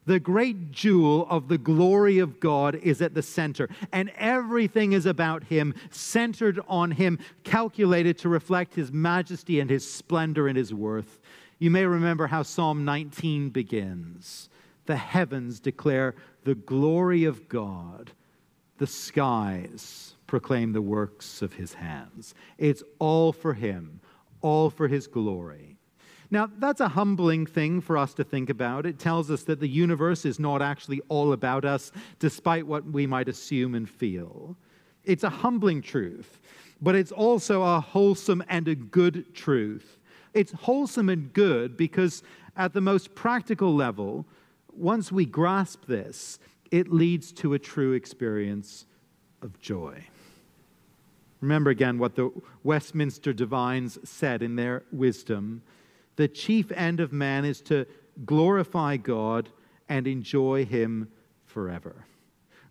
The 0.08 0.18
great 0.18 0.70
jewel 0.70 1.26
of 1.28 1.48
the 1.48 1.58
glory 1.58 2.18
of 2.18 2.40
God 2.40 2.76
is 2.76 3.02
at 3.02 3.12
the 3.12 3.22
center, 3.22 3.68
and 3.92 4.10
everything 4.16 4.92
is 4.94 5.04
about 5.04 5.44
Him, 5.44 5.74
centered 5.90 6.58
on 6.66 6.92
Him, 6.92 7.18
calculated 7.44 8.16
to 8.20 8.30
reflect 8.30 8.74
His 8.74 8.90
majesty 8.90 9.60
and 9.60 9.68
His 9.68 9.86
splendor 9.86 10.48
and 10.48 10.56
His 10.56 10.72
worth. 10.72 11.20
You 11.58 11.70
may 11.70 11.84
remember 11.84 12.28
how 12.28 12.42
Psalm 12.42 12.86
19 12.86 13.50
begins 13.50 14.48
The 14.86 14.96
heavens 14.96 15.60
declare 15.60 16.14
the 16.44 16.54
glory 16.54 17.24
of 17.24 17.46
God 17.50 18.12
the 18.78 18.86
skies 18.86 20.14
proclaim 20.26 20.72
the 20.72 20.82
works 20.82 21.42
of 21.42 21.54
his 21.54 21.74
hands. 21.74 22.34
It's 22.58 22.82
all 22.98 23.32
for 23.32 23.54
him, 23.54 24.00
all 24.40 24.70
for 24.70 24.88
his 24.88 25.06
glory. 25.06 25.76
Now, 26.30 26.50
that's 26.58 26.80
a 26.80 26.88
humbling 26.88 27.46
thing 27.46 27.80
for 27.80 27.96
us 27.96 28.12
to 28.14 28.24
think 28.24 28.50
about. 28.50 28.84
It 28.84 28.98
tells 28.98 29.30
us 29.30 29.44
that 29.44 29.60
the 29.60 29.68
universe 29.68 30.26
is 30.26 30.38
not 30.38 30.60
actually 30.60 31.00
all 31.08 31.32
about 31.32 31.64
us, 31.64 31.90
despite 32.18 32.66
what 32.66 32.84
we 32.84 33.06
might 33.06 33.28
assume 33.28 33.74
and 33.74 33.88
feel. 33.88 34.56
It's 35.04 35.24
a 35.24 35.30
humbling 35.30 35.80
truth, 35.80 36.40
but 36.82 36.94
it's 36.94 37.12
also 37.12 37.62
a 37.62 37.80
wholesome 37.80 38.44
and 38.48 38.68
a 38.68 38.74
good 38.74 39.34
truth. 39.34 39.98
It's 40.34 40.52
wholesome 40.52 41.08
and 41.08 41.32
good 41.32 41.78
because, 41.78 42.22
at 42.58 42.74
the 42.74 42.82
most 42.82 43.14
practical 43.14 43.74
level, 43.74 44.26
once 44.76 45.10
we 45.10 45.24
grasp 45.24 45.86
this, 45.86 46.38
it 46.70 46.92
leads 46.92 47.32
to 47.32 47.54
a 47.54 47.58
true 47.58 47.92
experience 47.92 48.86
of 49.42 49.58
joy. 49.60 50.04
Remember 51.40 51.70
again 51.70 51.98
what 51.98 52.16
the 52.16 52.30
Westminster 52.64 53.32
divines 53.32 53.98
said 54.08 54.42
in 54.42 54.56
their 54.56 54.82
wisdom. 54.90 55.62
The 56.16 56.28
chief 56.28 56.72
end 56.72 56.98
of 57.00 57.12
man 57.12 57.44
is 57.44 57.60
to 57.62 57.86
glorify 58.24 58.96
God 58.96 59.48
and 59.88 60.06
enjoy 60.06 60.64
Him 60.64 61.08
forever. 61.46 62.04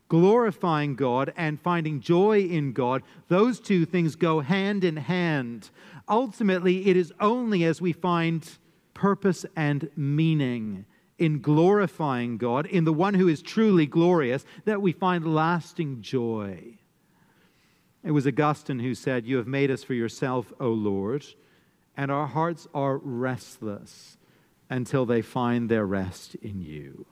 Glorifying 0.09 0.95
God 0.95 1.33
and 1.35 1.59
finding 1.59 1.99
joy 1.99 2.41
in 2.41 2.73
God, 2.73 3.03
those 3.27 3.59
two 3.59 3.85
things 3.85 4.15
go 4.15 4.39
hand 4.41 4.83
in 4.83 4.97
hand. 4.97 5.69
Ultimately, 6.07 6.87
it 6.87 6.95
is 6.95 7.13
only 7.19 7.63
as 7.63 7.81
we 7.81 7.93
find 7.93 8.49
purpose 8.93 9.45
and 9.55 9.89
meaning 9.95 10.85
in 11.17 11.41
glorifying 11.41 12.37
God, 12.37 12.65
in 12.65 12.83
the 12.83 12.93
one 12.93 13.15
who 13.15 13.27
is 13.27 13.41
truly 13.41 13.85
glorious, 13.85 14.45
that 14.65 14.81
we 14.81 14.91
find 14.91 15.33
lasting 15.33 16.01
joy. 16.01 16.77
It 18.03 18.11
was 18.11 18.27
Augustine 18.27 18.79
who 18.79 18.93
said, 18.93 19.25
You 19.25 19.37
have 19.37 19.47
made 19.47 19.71
us 19.71 19.83
for 19.83 19.93
yourself, 19.93 20.53
O 20.59 20.69
Lord, 20.69 21.25
and 21.95 22.11
our 22.11 22.27
hearts 22.27 22.67
are 22.73 22.97
restless 22.97 24.17
until 24.69 25.05
they 25.05 25.21
find 25.21 25.69
their 25.69 25.85
rest 25.85 26.35
in 26.35 26.61
you. 26.61 27.07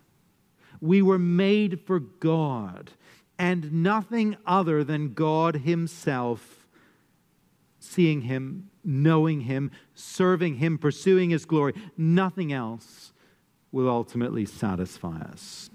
We 0.80 1.02
were 1.02 1.20
made 1.20 1.82
for 1.82 2.00
God 2.00 2.92
and 3.40 3.84
nothing 3.84 4.38
other 4.46 4.84
than 4.84 5.14
God 5.14 5.58
Himself, 5.58 6.68
seeing 7.80 8.22
Him, 8.22 8.70
knowing 8.84 9.42
Him, 9.42 9.72
serving 9.96 10.56
Him, 10.56 10.78
pursuing 10.78 11.32
His 11.32 11.46
glory, 11.46 11.74
nothing 11.98 12.54
else 12.54 13.14
will 13.76 13.90
ultimately 13.90 14.46
satisfy 14.46 15.20
us. 15.20 15.70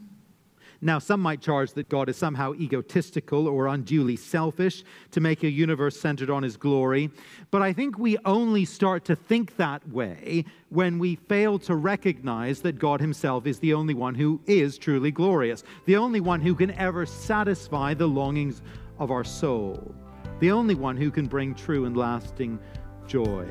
Now, 0.80 0.98
some 0.98 1.20
might 1.20 1.42
charge 1.42 1.74
that 1.74 1.90
God 1.90 2.08
is 2.08 2.16
somehow 2.16 2.54
egotistical 2.54 3.46
or 3.46 3.66
unduly 3.66 4.16
selfish 4.16 4.82
to 5.10 5.20
make 5.20 5.42
a 5.42 5.50
universe 5.50 6.00
centered 6.00 6.30
on 6.30 6.42
his 6.42 6.56
glory, 6.56 7.10
but 7.50 7.60
I 7.60 7.74
think 7.74 7.98
we 7.98 8.16
only 8.24 8.64
start 8.64 9.04
to 9.04 9.14
think 9.14 9.56
that 9.58 9.86
way 9.90 10.46
when 10.70 10.98
we 10.98 11.16
fail 11.16 11.58
to 11.58 11.74
recognize 11.74 12.62
that 12.62 12.78
God 12.78 13.02
himself 13.02 13.46
is 13.46 13.58
the 13.58 13.74
only 13.74 13.92
one 13.92 14.14
who 14.14 14.40
is 14.46 14.78
truly 14.78 15.10
glorious, 15.10 15.62
the 15.84 15.96
only 15.96 16.20
one 16.20 16.40
who 16.40 16.54
can 16.54 16.70
ever 16.70 17.04
satisfy 17.04 17.92
the 17.92 18.08
longings 18.08 18.62
of 18.98 19.10
our 19.10 19.24
soul, 19.24 19.94
the 20.38 20.50
only 20.50 20.74
one 20.74 20.96
who 20.96 21.10
can 21.10 21.26
bring 21.26 21.54
true 21.54 21.84
and 21.84 21.94
lasting 21.94 22.58
joy. 23.06 23.46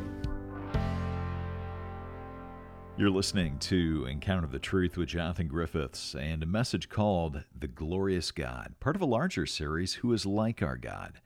You're 2.99 3.09
listening 3.09 3.59
to 3.59 4.05
Encounter 4.09 4.49
the 4.49 4.59
Truth 4.59 4.97
with 4.97 5.07
Jonathan 5.07 5.47
Griffiths 5.47 6.15
and 6.15 6.43
a 6.43 6.45
message 6.45 6.89
called 6.89 7.45
The 7.57 7.69
Glorious 7.69 8.29
God, 8.29 8.75
part 8.81 8.97
of 8.97 9.01
a 9.01 9.05
larger 9.05 9.45
series, 9.45 9.93
Who 9.93 10.11
is 10.11 10.25
Like 10.25 10.61
Our 10.61 10.75
God. 10.75 11.21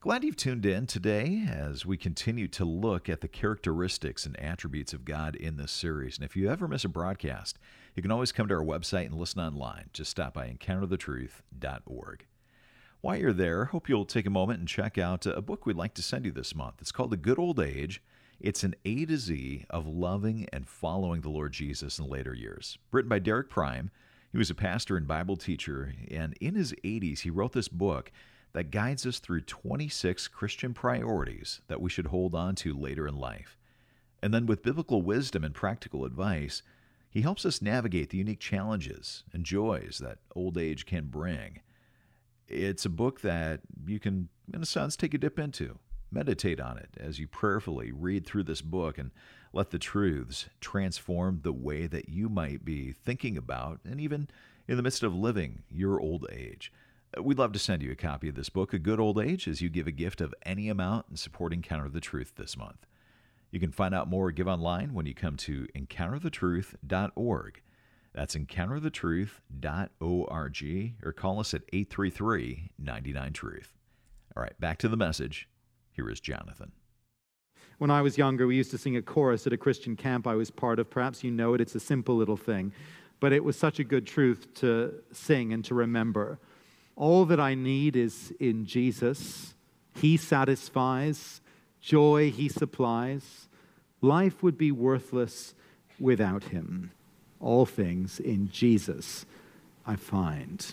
Glad 0.00 0.22
you've 0.22 0.36
tuned 0.36 0.66
in 0.66 0.86
today 0.86 1.46
as 1.48 1.86
we 1.86 1.96
continue 1.96 2.46
to 2.48 2.66
look 2.66 3.08
at 3.08 3.22
the 3.22 3.28
characteristics 3.28 4.26
and 4.26 4.38
attributes 4.38 4.92
of 4.92 5.06
God 5.06 5.34
in 5.34 5.56
this 5.56 5.72
series. 5.72 6.18
And 6.18 6.26
if 6.26 6.36
you 6.36 6.50
ever 6.50 6.68
miss 6.68 6.84
a 6.84 6.90
broadcast, 6.90 7.58
you 7.94 8.02
can 8.02 8.12
always 8.12 8.30
come 8.30 8.46
to 8.48 8.54
our 8.54 8.62
website 8.62 9.06
and 9.06 9.14
listen 9.14 9.40
online. 9.40 9.88
Just 9.94 10.10
stop 10.10 10.34
by 10.34 10.50
encounterthetruth.org. 10.50 12.26
While 13.00 13.16
you're 13.16 13.32
there, 13.32 13.64
hope 13.64 13.88
you'll 13.88 14.04
take 14.04 14.26
a 14.26 14.30
moment 14.30 14.58
and 14.58 14.68
check 14.68 14.98
out 14.98 15.24
a 15.24 15.40
book 15.40 15.64
we'd 15.64 15.74
like 15.74 15.94
to 15.94 16.02
send 16.02 16.26
you 16.26 16.32
this 16.32 16.54
month. 16.54 16.82
It's 16.82 16.92
called 16.92 17.12
The 17.12 17.16
Good 17.16 17.38
Old 17.38 17.60
Age 17.60 18.02
it's 18.40 18.64
an 18.64 18.74
A 18.84 19.04
to 19.06 19.16
Z 19.16 19.64
of 19.70 19.86
loving 19.86 20.48
and 20.52 20.68
following 20.68 21.20
the 21.20 21.30
Lord 21.30 21.52
Jesus 21.52 21.98
in 21.98 22.08
later 22.08 22.34
years. 22.34 22.78
Written 22.90 23.08
by 23.08 23.18
Derek 23.18 23.48
Prime. 23.48 23.90
He 24.32 24.38
was 24.38 24.50
a 24.50 24.54
pastor 24.54 24.96
and 24.96 25.06
Bible 25.06 25.36
teacher, 25.36 25.94
and 26.10 26.34
in 26.40 26.56
his 26.56 26.72
80s, 26.84 27.20
he 27.20 27.30
wrote 27.30 27.52
this 27.52 27.68
book 27.68 28.10
that 28.52 28.72
guides 28.72 29.06
us 29.06 29.20
through 29.20 29.42
26 29.42 30.26
Christian 30.28 30.74
priorities 30.74 31.60
that 31.68 31.80
we 31.80 31.88
should 31.88 32.08
hold 32.08 32.34
on 32.34 32.56
to 32.56 32.74
later 32.74 33.06
in 33.06 33.16
life. 33.16 33.56
And 34.20 34.34
then, 34.34 34.46
with 34.46 34.62
biblical 34.62 35.02
wisdom 35.02 35.44
and 35.44 35.54
practical 35.54 36.04
advice, 36.04 36.62
he 37.08 37.20
helps 37.20 37.46
us 37.46 37.62
navigate 37.62 38.10
the 38.10 38.18
unique 38.18 38.40
challenges 38.40 39.22
and 39.32 39.44
joys 39.44 40.00
that 40.02 40.18
old 40.34 40.58
age 40.58 40.84
can 40.84 41.06
bring. 41.06 41.60
It's 42.48 42.84
a 42.84 42.90
book 42.90 43.20
that 43.20 43.60
you 43.86 44.00
can, 44.00 44.28
in 44.52 44.62
a 44.62 44.66
sense, 44.66 44.96
take 44.96 45.14
a 45.14 45.18
dip 45.18 45.38
into 45.38 45.78
Meditate 46.14 46.60
on 46.60 46.78
it 46.78 46.90
as 46.96 47.18
you 47.18 47.26
prayerfully 47.26 47.90
read 47.90 48.24
through 48.24 48.44
this 48.44 48.62
book 48.62 48.98
and 48.98 49.10
let 49.52 49.70
the 49.70 49.80
truths 49.80 50.46
transform 50.60 51.40
the 51.42 51.52
way 51.52 51.88
that 51.88 52.08
you 52.08 52.28
might 52.28 52.64
be 52.64 52.92
thinking 52.92 53.36
about 53.36 53.80
and 53.84 54.00
even 54.00 54.28
in 54.68 54.76
the 54.76 54.82
midst 54.82 55.02
of 55.02 55.12
living 55.12 55.64
your 55.68 56.00
old 56.00 56.24
age. 56.30 56.72
We'd 57.20 57.38
love 57.38 57.50
to 57.52 57.58
send 57.58 57.82
you 57.82 57.90
a 57.90 57.96
copy 57.96 58.28
of 58.28 58.36
this 58.36 58.48
book, 58.48 58.72
A 58.72 58.78
Good 58.78 59.00
Old 59.00 59.18
Age, 59.18 59.48
as 59.48 59.60
you 59.60 59.68
give 59.68 59.88
a 59.88 59.92
gift 59.92 60.20
of 60.20 60.32
any 60.44 60.68
amount 60.68 61.06
in 61.10 61.16
supporting 61.16 61.58
Encounter 61.58 61.88
the 61.88 62.00
Truth 62.00 62.34
this 62.36 62.56
month. 62.56 62.86
You 63.50 63.58
can 63.60 63.72
find 63.72 63.94
out 63.94 64.08
more 64.08 64.28
or 64.28 64.32
give 64.32 64.48
online 64.48 64.94
when 64.94 65.06
you 65.06 65.14
come 65.14 65.36
to 65.38 65.66
encounterthetruth.org. 65.76 67.62
That's 68.12 68.36
encounterthetruth.org 68.36 70.94
or 71.04 71.12
call 71.12 71.40
us 71.40 71.54
at 71.54 71.62
833 71.72 72.70
99 72.78 73.32
Truth. 73.32 73.72
All 74.36 74.42
right, 74.42 74.60
back 74.60 74.78
to 74.78 74.88
the 74.88 74.96
message. 74.96 75.48
Here 75.94 76.10
is 76.10 76.20
Jonathan. 76.20 76.72
When 77.78 77.90
I 77.90 78.02
was 78.02 78.18
younger, 78.18 78.46
we 78.46 78.56
used 78.56 78.72
to 78.72 78.78
sing 78.78 78.96
a 78.96 79.02
chorus 79.02 79.46
at 79.46 79.52
a 79.52 79.56
Christian 79.56 79.96
camp 79.96 80.26
I 80.26 80.34
was 80.34 80.50
part 80.50 80.78
of. 80.78 80.90
Perhaps 80.90 81.24
you 81.24 81.30
know 81.30 81.54
it, 81.54 81.60
it's 81.60 81.74
a 81.74 81.80
simple 81.80 82.16
little 82.16 82.36
thing, 82.36 82.72
but 83.20 83.32
it 83.32 83.44
was 83.44 83.56
such 83.56 83.78
a 83.78 83.84
good 83.84 84.06
truth 84.06 84.52
to 84.54 84.94
sing 85.12 85.52
and 85.52 85.64
to 85.64 85.74
remember. 85.74 86.38
All 86.96 87.24
that 87.26 87.40
I 87.40 87.54
need 87.54 87.96
is 87.96 88.32
in 88.40 88.66
Jesus. 88.66 89.54
He 89.96 90.16
satisfies, 90.16 91.40
joy 91.80 92.30
He 92.30 92.48
supplies. 92.48 93.48
Life 94.00 94.42
would 94.42 94.58
be 94.58 94.72
worthless 94.72 95.54
without 96.00 96.44
Him. 96.44 96.90
All 97.40 97.66
things 97.66 98.18
in 98.18 98.50
Jesus 98.50 99.26
I 99.86 99.96
find. 99.96 100.72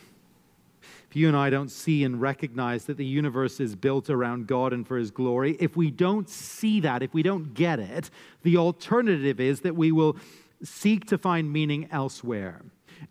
If 1.12 1.18
you 1.18 1.28
and 1.28 1.36
I 1.36 1.50
don't 1.50 1.68
see 1.68 2.06
and 2.06 2.22
recognize 2.22 2.86
that 2.86 2.96
the 2.96 3.06
universe 3.06 3.60
is 3.60 3.76
built 3.76 4.10
around 4.10 4.48
God 4.48 4.72
and 4.72 4.88
for 4.88 4.98
His 4.98 5.12
glory, 5.12 5.58
if 5.60 5.76
we 5.76 5.92
don't 5.92 6.30
see 6.30 6.80
that, 6.80 7.04
if 7.04 7.14
we 7.14 7.22
don't 7.22 7.54
get 7.54 7.82
it, 7.82 8.10
the 8.44 8.56
alternative 8.56 9.42
is 9.42 9.60
that 9.60 9.76
we 9.76 9.92
will 9.92 10.16
seek 10.64 11.04
to 11.08 11.18
find 11.18 11.52
meaning 11.52 11.90
elsewhere. 11.92 12.62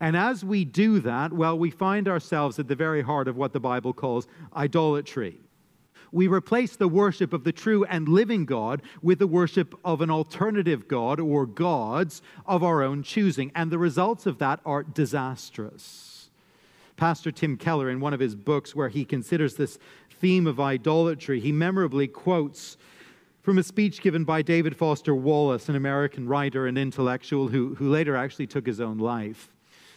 And 0.01 0.17
as 0.17 0.43
we 0.43 0.65
do 0.65 1.01
that, 1.01 1.35
well, 1.35 1.59
we 1.59 1.71
find 1.71 2.09
ourselves 2.09 2.59
at 2.59 2.69
the 2.69 2.75
very 2.75 3.03
heart 3.03 3.29
of 3.29 3.37
what 3.37 3.53
the 3.53 3.61
Bible 3.61 3.93
calls 3.93 4.27
idolatry. 4.57 5.39
We 6.11 6.27
replace 6.27 6.77
the 6.77 6.89
worship 6.89 7.35
of 7.35 7.45
the 7.45 7.53
true 7.53 7.85
and 7.85 8.09
living 8.09 8.47
God 8.47 8.81
with 9.03 9.19
the 9.19 9.27
worship 9.27 9.79
of 9.85 10.01
an 10.01 10.09
alternative 10.09 10.89
God 10.89 11.21
or 11.21 11.45
gods 11.45 12.23
of 12.47 12.65
our 12.65 12.83
own 12.83 13.03
choosing. 13.03 13.53
And 13.55 13.71
the 13.71 13.77
results 13.77 14.25
of 14.25 14.39
that 14.39 14.61
are 14.65 14.83
disastrous. 14.83 16.10
Pastor 17.01 17.33
Tim 17.33 17.57
Keller, 17.57 17.89
in 17.89 17.99
one 17.99 18.13
of 18.13 18.21
his 18.21 18.35
books 18.35 18.77
where 18.77 18.91
he 18.91 19.07
considers 19.07 19.55
this 19.55 19.79
theme 20.21 20.47
of 20.47 20.61
idolatry, 20.61 21.41
he 21.41 21.51
memorably 21.51 22.07
quotes 22.07 22.77
from 23.41 23.57
a 23.57 23.63
speech 23.63 24.03
given 24.03 24.23
by 24.23 24.43
David 24.43 24.77
Foster 24.77 25.15
Wallace, 25.15 25.71
an 25.71 25.77
American 25.77 26.29
writer 26.29 26.67
and 26.67 26.77
intellectual 26.77 27.49
who, 27.49 27.75
who 27.77 27.89
later 27.89 28.17
actually 28.17 28.49
took 28.49 28.67
his 28.67 28.83
own 28.83 28.99
life. 28.99 29.51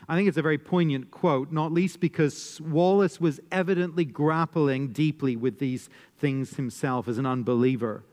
I 0.07 0.15
think 0.15 0.29
it's 0.29 0.38
a 0.38 0.41
very 0.41 0.57
poignant 0.57 1.12
quote, 1.12 1.51
not 1.51 1.74
least 1.74 2.00
because 2.00 2.62
Wallace 2.62 3.19
was 3.19 3.41
evidently 3.51 4.05
grappling 4.05 4.93
deeply 4.93 5.36
with 5.36 5.60
these 5.60 5.89
things 6.19 6.55
himself 6.55 7.10
as 7.10 7.17
an 7.17 7.25
unbeliever. 7.25 8.05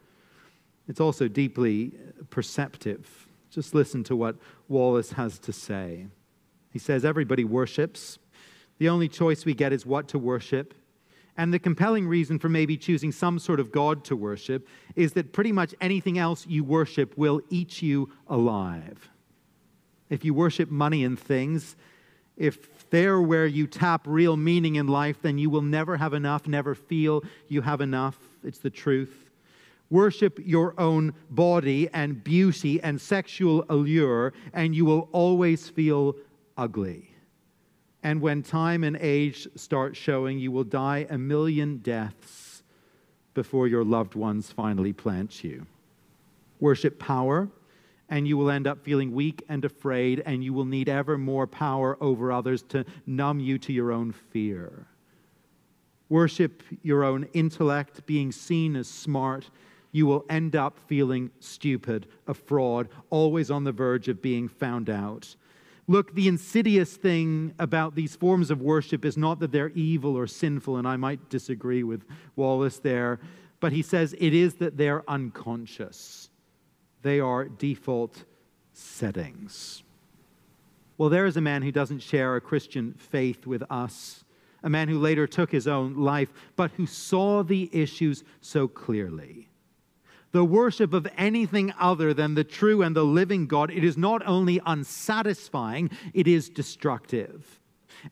It's 0.89 1.01
also 1.01 1.29
deeply 1.29 1.93
perceptive. 2.31 3.29
Just 3.53 3.73
listen 3.73 4.03
to 4.03 4.17
what 4.17 4.35
Wallace 4.69 5.13
has 5.13 5.39
to 5.39 5.53
say. 5.53 6.07
He 6.73 6.81
says, 6.81 7.05
Everybody 7.05 7.45
worships. 7.45 8.19
The 8.81 8.89
only 8.89 9.09
choice 9.09 9.45
we 9.45 9.55
get 9.55 9.73
is 9.73 9.87
what 9.87 10.09
to 10.09 10.19
worship. 10.19 10.75
And 11.37 11.55
the 11.55 11.61
compelling 11.61 12.09
reason 12.09 12.41
for 12.41 12.49
maybe 12.49 12.77
choosing 12.77 13.13
some 13.13 13.39
sort 13.39 13.61
of 13.61 13.71
God 13.71 14.05
to 14.07 14.17
worship 14.17 14.67
is 14.97 15.13
that 15.13 15.33
pretty 15.33 15.53
much 15.53 15.73
anything 15.81 16.19
else 16.19 16.45
you 16.49 16.65
worship 16.65 17.17
will 17.17 17.41
eat 17.49 17.81
you 17.81 18.11
alive 18.27 19.09
if 20.11 20.25
you 20.25 20.35
worship 20.35 20.71
money 20.71 21.05
and 21.05 21.19
things, 21.19 21.77
if 22.37 22.91
they're 22.91 23.21
where 23.21 23.47
you 23.47 23.67
tap 23.67 24.03
real 24.07 24.37
meaning 24.37 24.75
in 24.75 24.89
life, 24.89 25.23
then 25.23 25.39
you 25.39 25.49
will 25.49 25.63
never 25.63 25.97
have 25.97 26.13
enough, 26.13 26.47
never 26.47 26.75
feel 26.75 27.23
you 27.49 27.63
have 27.63 27.81
enough. 27.81 28.19
It's 28.43 28.59
the 28.59 28.71
truth. 28.71 29.31
Worship 29.89 30.39
your 30.45 30.79
own 30.79 31.15
body 31.31 31.89
and 31.93 32.23
beauty 32.23 32.81
and 32.83 33.01
sexual 33.01 33.65
allure, 33.69 34.33
and 34.53 34.75
you 34.75 34.85
will 34.85 35.09
always 35.13 35.69
feel 35.69 36.17
ugly. 36.57 37.10
And 38.03 38.21
when 38.21 38.43
time 38.43 38.83
and 38.85 38.97
age 39.01 39.47
start 39.57 39.97
showing, 39.97 40.39
you 40.39 40.51
will 40.51 40.65
die 40.65 41.07
a 41.11 41.19
million 41.19 41.79
deaths 41.79 42.63
before 43.35 43.69
your 43.69 43.85
loved 43.85 44.15
ones 44.15 44.51
finally 44.51 44.93
plant 44.93 45.45
you. 45.45 45.67
Worship 46.59 46.99
power 46.99 47.49
and 48.11 48.27
you 48.27 48.37
will 48.37 48.51
end 48.51 48.67
up 48.67 48.85
feeling 48.85 49.13
weak 49.13 49.45
and 49.49 49.65
afraid, 49.65 50.21
and 50.27 50.43
you 50.43 50.53
will 50.53 50.65
need 50.65 50.89
ever 50.89 51.17
more 51.17 51.47
power 51.47 51.97
over 52.01 52.33
others 52.33 52.63
to 52.65 52.85
numb 53.07 53.39
you 53.39 53.57
to 53.57 53.73
your 53.73 53.93
own 53.93 54.13
fear. 54.13 54.87
Worship 56.09 56.65
your 56.83 57.05
own 57.05 57.29
intellect, 57.33 58.05
being 58.07 58.33
seen 58.33 58.75
as 58.75 58.89
smart. 58.89 59.49
You 59.93 60.07
will 60.07 60.25
end 60.29 60.57
up 60.57 60.77
feeling 60.89 61.31
stupid, 61.39 62.09
a 62.27 62.35
fraud, 62.35 62.89
always 63.11 63.49
on 63.49 63.63
the 63.63 63.73
verge 63.73 64.09
of 64.09 64.21
being 64.21 64.49
found 64.49 64.91
out. 64.91 65.37
Look, 65.91 66.15
the 66.15 66.29
insidious 66.29 66.97
thing 66.97 67.53
about 67.59 67.97
these 67.97 68.15
forms 68.15 68.53
of 68.53 68.63
worship 68.63 69.05
is 69.05 69.17
not 69.17 69.41
that 69.41 69.51
they're 69.51 69.71
evil 69.71 70.17
or 70.17 70.29
sinful, 70.29 70.77
and 70.77 70.87
I 70.87 70.97
might 70.97 71.29
disagree 71.29 71.83
with 71.83 72.05
Wallace 72.37 72.79
there, 72.79 73.19
but 73.59 73.73
he 73.73 73.83
says 73.83 74.15
it 74.21 74.33
is 74.33 74.55
that 74.55 74.77
they're 74.77 75.03
unconscious 75.11 76.31
they 77.03 77.19
are 77.19 77.47
default 77.47 78.25
settings. 78.73 79.83
Well, 80.97 81.09
there 81.09 81.27
is 81.27 81.37
a 81.37 81.41
man 81.41 81.63
who 81.63 81.73
doesn't 81.73 82.01
share 82.01 82.37
a 82.37 82.41
Christian 82.41 82.95
faith 82.95 83.45
with 83.45 83.65
us, 83.69 84.25
a 84.63 84.71
man 84.71 84.87
who 84.87 84.99
later 85.01 85.27
took 85.27 85.51
his 85.51 85.67
own 85.67 85.97
life, 85.97 86.33
but 86.55 86.71
who 86.73 86.87
saw 86.87 87.43
the 87.43 87.69
issues 87.73 88.23
so 88.41 88.69
clearly. 88.69 89.50
The 90.33 90.45
worship 90.45 90.95
of 90.95 91.09
anything 91.17 91.73
other 91.79 92.15
than 92.15 92.35
the 92.35 92.45
true 92.45 92.83
and 92.83 92.95
the 92.95 93.05
living 93.05 93.47
God, 93.47 93.71
it 93.71 93.83
is 93.83 93.97
not 93.97 94.27
only 94.27 94.61
unsatisfying, 94.65 95.91
it 96.15 96.29
is 96.29 96.49
destructive. 96.49 97.59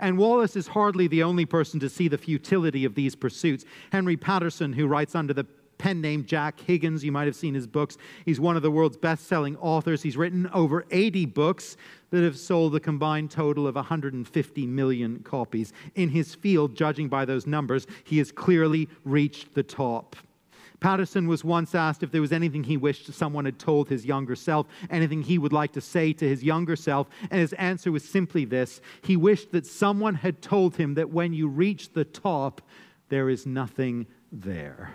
And 0.00 0.18
Wallace 0.18 0.56
is 0.56 0.68
hardly 0.68 1.06
the 1.06 1.22
only 1.22 1.46
person 1.46 1.80
to 1.80 1.88
see 1.88 2.08
the 2.08 2.18
futility 2.18 2.84
of 2.84 2.94
these 2.94 3.14
pursuits. 3.14 3.64
Henry 3.90 4.16
Patterson, 4.16 4.72
who 4.72 4.86
writes 4.86 5.14
under 5.14 5.32
the 5.32 5.46
pen 5.78 6.00
name 6.00 6.24
Jack 6.24 6.60
Higgins. 6.60 7.04
You 7.04 7.12
might 7.12 7.26
have 7.26 7.36
seen 7.36 7.54
his 7.54 7.66
books. 7.66 7.96
He's 8.24 8.40
one 8.40 8.56
of 8.56 8.62
the 8.62 8.70
world's 8.70 8.96
best 8.96 9.26
selling 9.26 9.56
authors. 9.58 10.02
He's 10.02 10.16
written 10.16 10.48
over 10.52 10.84
80 10.90 11.26
books 11.26 11.76
that 12.10 12.24
have 12.24 12.36
sold 12.36 12.74
a 12.74 12.80
combined 12.80 13.30
total 13.30 13.66
of 13.66 13.76
150 13.76 14.66
million 14.66 15.20
copies. 15.20 15.72
In 15.94 16.08
his 16.08 16.34
field, 16.34 16.74
judging 16.74 17.08
by 17.08 17.24
those 17.24 17.46
numbers, 17.46 17.86
he 18.04 18.18
has 18.18 18.32
clearly 18.32 18.88
reached 19.04 19.54
the 19.54 19.62
top. 19.62 20.16
Patterson 20.80 21.26
was 21.26 21.42
once 21.42 21.74
asked 21.74 22.02
if 22.02 22.12
there 22.12 22.20
was 22.20 22.32
anything 22.32 22.64
he 22.64 22.76
wished 22.76 23.12
someone 23.12 23.44
had 23.44 23.58
told 23.58 23.88
his 23.88 24.06
younger 24.06 24.36
self, 24.36 24.66
anything 24.90 25.22
he 25.22 25.38
would 25.38 25.52
like 25.52 25.72
to 25.72 25.80
say 25.80 26.12
to 26.12 26.28
his 26.28 26.44
younger 26.44 26.76
self, 26.76 27.08
and 27.30 27.40
his 27.40 27.52
answer 27.54 27.90
was 27.90 28.04
simply 28.04 28.44
this 28.44 28.80
He 29.02 29.16
wished 29.16 29.50
that 29.52 29.66
someone 29.66 30.14
had 30.14 30.40
told 30.40 30.76
him 30.76 30.94
that 30.94 31.10
when 31.10 31.32
you 31.32 31.48
reach 31.48 31.92
the 31.92 32.04
top, 32.04 32.62
there 33.08 33.28
is 33.28 33.46
nothing 33.46 34.06
there. 34.30 34.92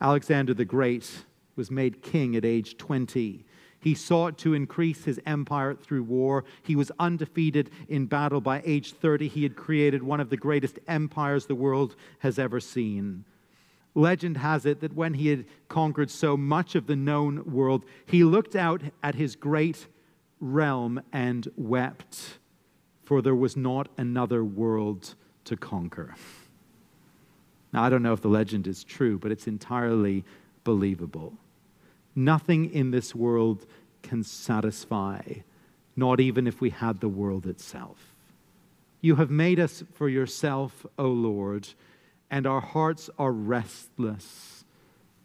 Alexander 0.00 0.54
the 0.54 0.64
Great 0.64 1.24
was 1.54 1.70
made 1.70 2.02
king 2.02 2.36
at 2.36 2.44
age 2.44 2.76
20. 2.76 3.44
He 3.80 3.94
sought 3.94 4.38
to 4.38 4.54
increase 4.54 5.04
his 5.04 5.20
empire 5.26 5.74
through 5.74 6.04
war. 6.04 6.44
He 6.62 6.74
was 6.74 6.90
undefeated 6.98 7.70
in 7.88 8.06
battle. 8.06 8.40
By 8.40 8.62
age 8.64 8.92
30, 8.94 9.28
he 9.28 9.42
had 9.42 9.56
created 9.56 10.02
one 10.02 10.20
of 10.20 10.30
the 10.30 10.36
greatest 10.36 10.78
empires 10.88 11.46
the 11.46 11.54
world 11.54 11.94
has 12.20 12.38
ever 12.38 12.60
seen. 12.60 13.24
Legend 13.96 14.36
has 14.36 14.66
it 14.66 14.80
that 14.80 14.94
when 14.94 15.14
he 15.14 15.28
had 15.28 15.46
conquered 15.68 16.10
so 16.10 16.36
much 16.36 16.74
of 16.74 16.86
the 16.86 16.94
known 16.94 17.42
world, 17.50 17.84
he 18.04 18.22
looked 18.22 18.54
out 18.54 18.82
at 19.02 19.14
his 19.14 19.34
great 19.34 19.86
realm 20.38 21.00
and 21.14 21.48
wept, 21.56 22.38
for 23.04 23.22
there 23.22 23.34
was 23.34 23.56
not 23.56 23.88
another 23.96 24.44
world 24.44 25.14
to 25.44 25.56
conquer. 25.56 26.14
Now, 27.72 27.84
I 27.84 27.88
don't 27.88 28.02
know 28.02 28.12
if 28.12 28.20
the 28.20 28.28
legend 28.28 28.66
is 28.66 28.84
true, 28.84 29.18
but 29.18 29.32
it's 29.32 29.46
entirely 29.46 30.24
believable. 30.62 31.32
Nothing 32.14 32.70
in 32.72 32.90
this 32.90 33.14
world 33.14 33.64
can 34.02 34.22
satisfy, 34.22 35.22
not 35.96 36.20
even 36.20 36.46
if 36.46 36.60
we 36.60 36.68
had 36.68 37.00
the 37.00 37.08
world 37.08 37.46
itself. 37.46 38.14
You 39.00 39.16
have 39.16 39.30
made 39.30 39.58
us 39.58 39.82
for 39.94 40.08
yourself, 40.10 40.84
O 40.98 41.08
Lord, 41.08 41.68
and 42.30 42.46
our 42.46 42.60
hearts 42.60 43.10
are 43.18 43.32
restless 43.32 44.64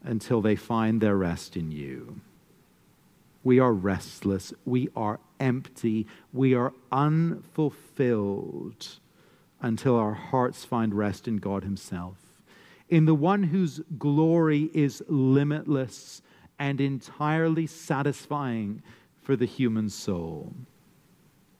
until 0.03 0.41
they 0.41 0.55
find 0.55 1.01
their 1.01 1.17
rest 1.17 1.55
in 1.55 1.71
you. 1.71 2.21
We 3.43 3.59
are 3.59 3.73
restless. 3.73 4.53
We 4.65 4.89
are 4.95 5.19
empty. 5.39 6.07
We 6.31 6.53
are 6.53 6.73
unfulfilled 6.91 8.87
until 9.61 9.95
our 9.95 10.13
hearts 10.13 10.65
find 10.65 10.93
rest 10.93 11.27
in 11.27 11.37
God 11.37 11.63
Himself 11.63 12.17
in 12.91 13.05
the 13.05 13.15
one 13.15 13.41
whose 13.41 13.79
glory 13.97 14.69
is 14.73 15.01
limitless 15.07 16.21
and 16.59 16.79
entirely 16.79 17.65
satisfying 17.65 18.83
for 19.21 19.35
the 19.35 19.45
human 19.45 19.89
soul. 19.89 20.53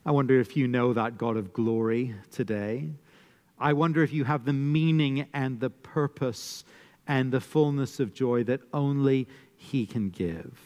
I 0.06 0.12
wonder 0.12 0.40
if 0.40 0.58
you 0.58 0.68
know 0.68 0.94
that 0.94 1.18
God 1.18 1.38
of 1.38 1.54
glory 1.54 2.14
today. 2.32 2.90
I 3.62 3.74
wonder 3.74 4.02
if 4.02 4.12
you 4.12 4.24
have 4.24 4.46
the 4.46 4.54
meaning 4.54 5.28
and 5.34 5.60
the 5.60 5.70
purpose 5.70 6.66
and 7.08 7.32
the 7.32 7.40
fullness 7.40 8.00
of 8.00 8.12
joy 8.12 8.44
that 8.46 8.62
only 8.74 9.28
he 9.56 9.86
can 9.86 10.10
give. 10.10 10.60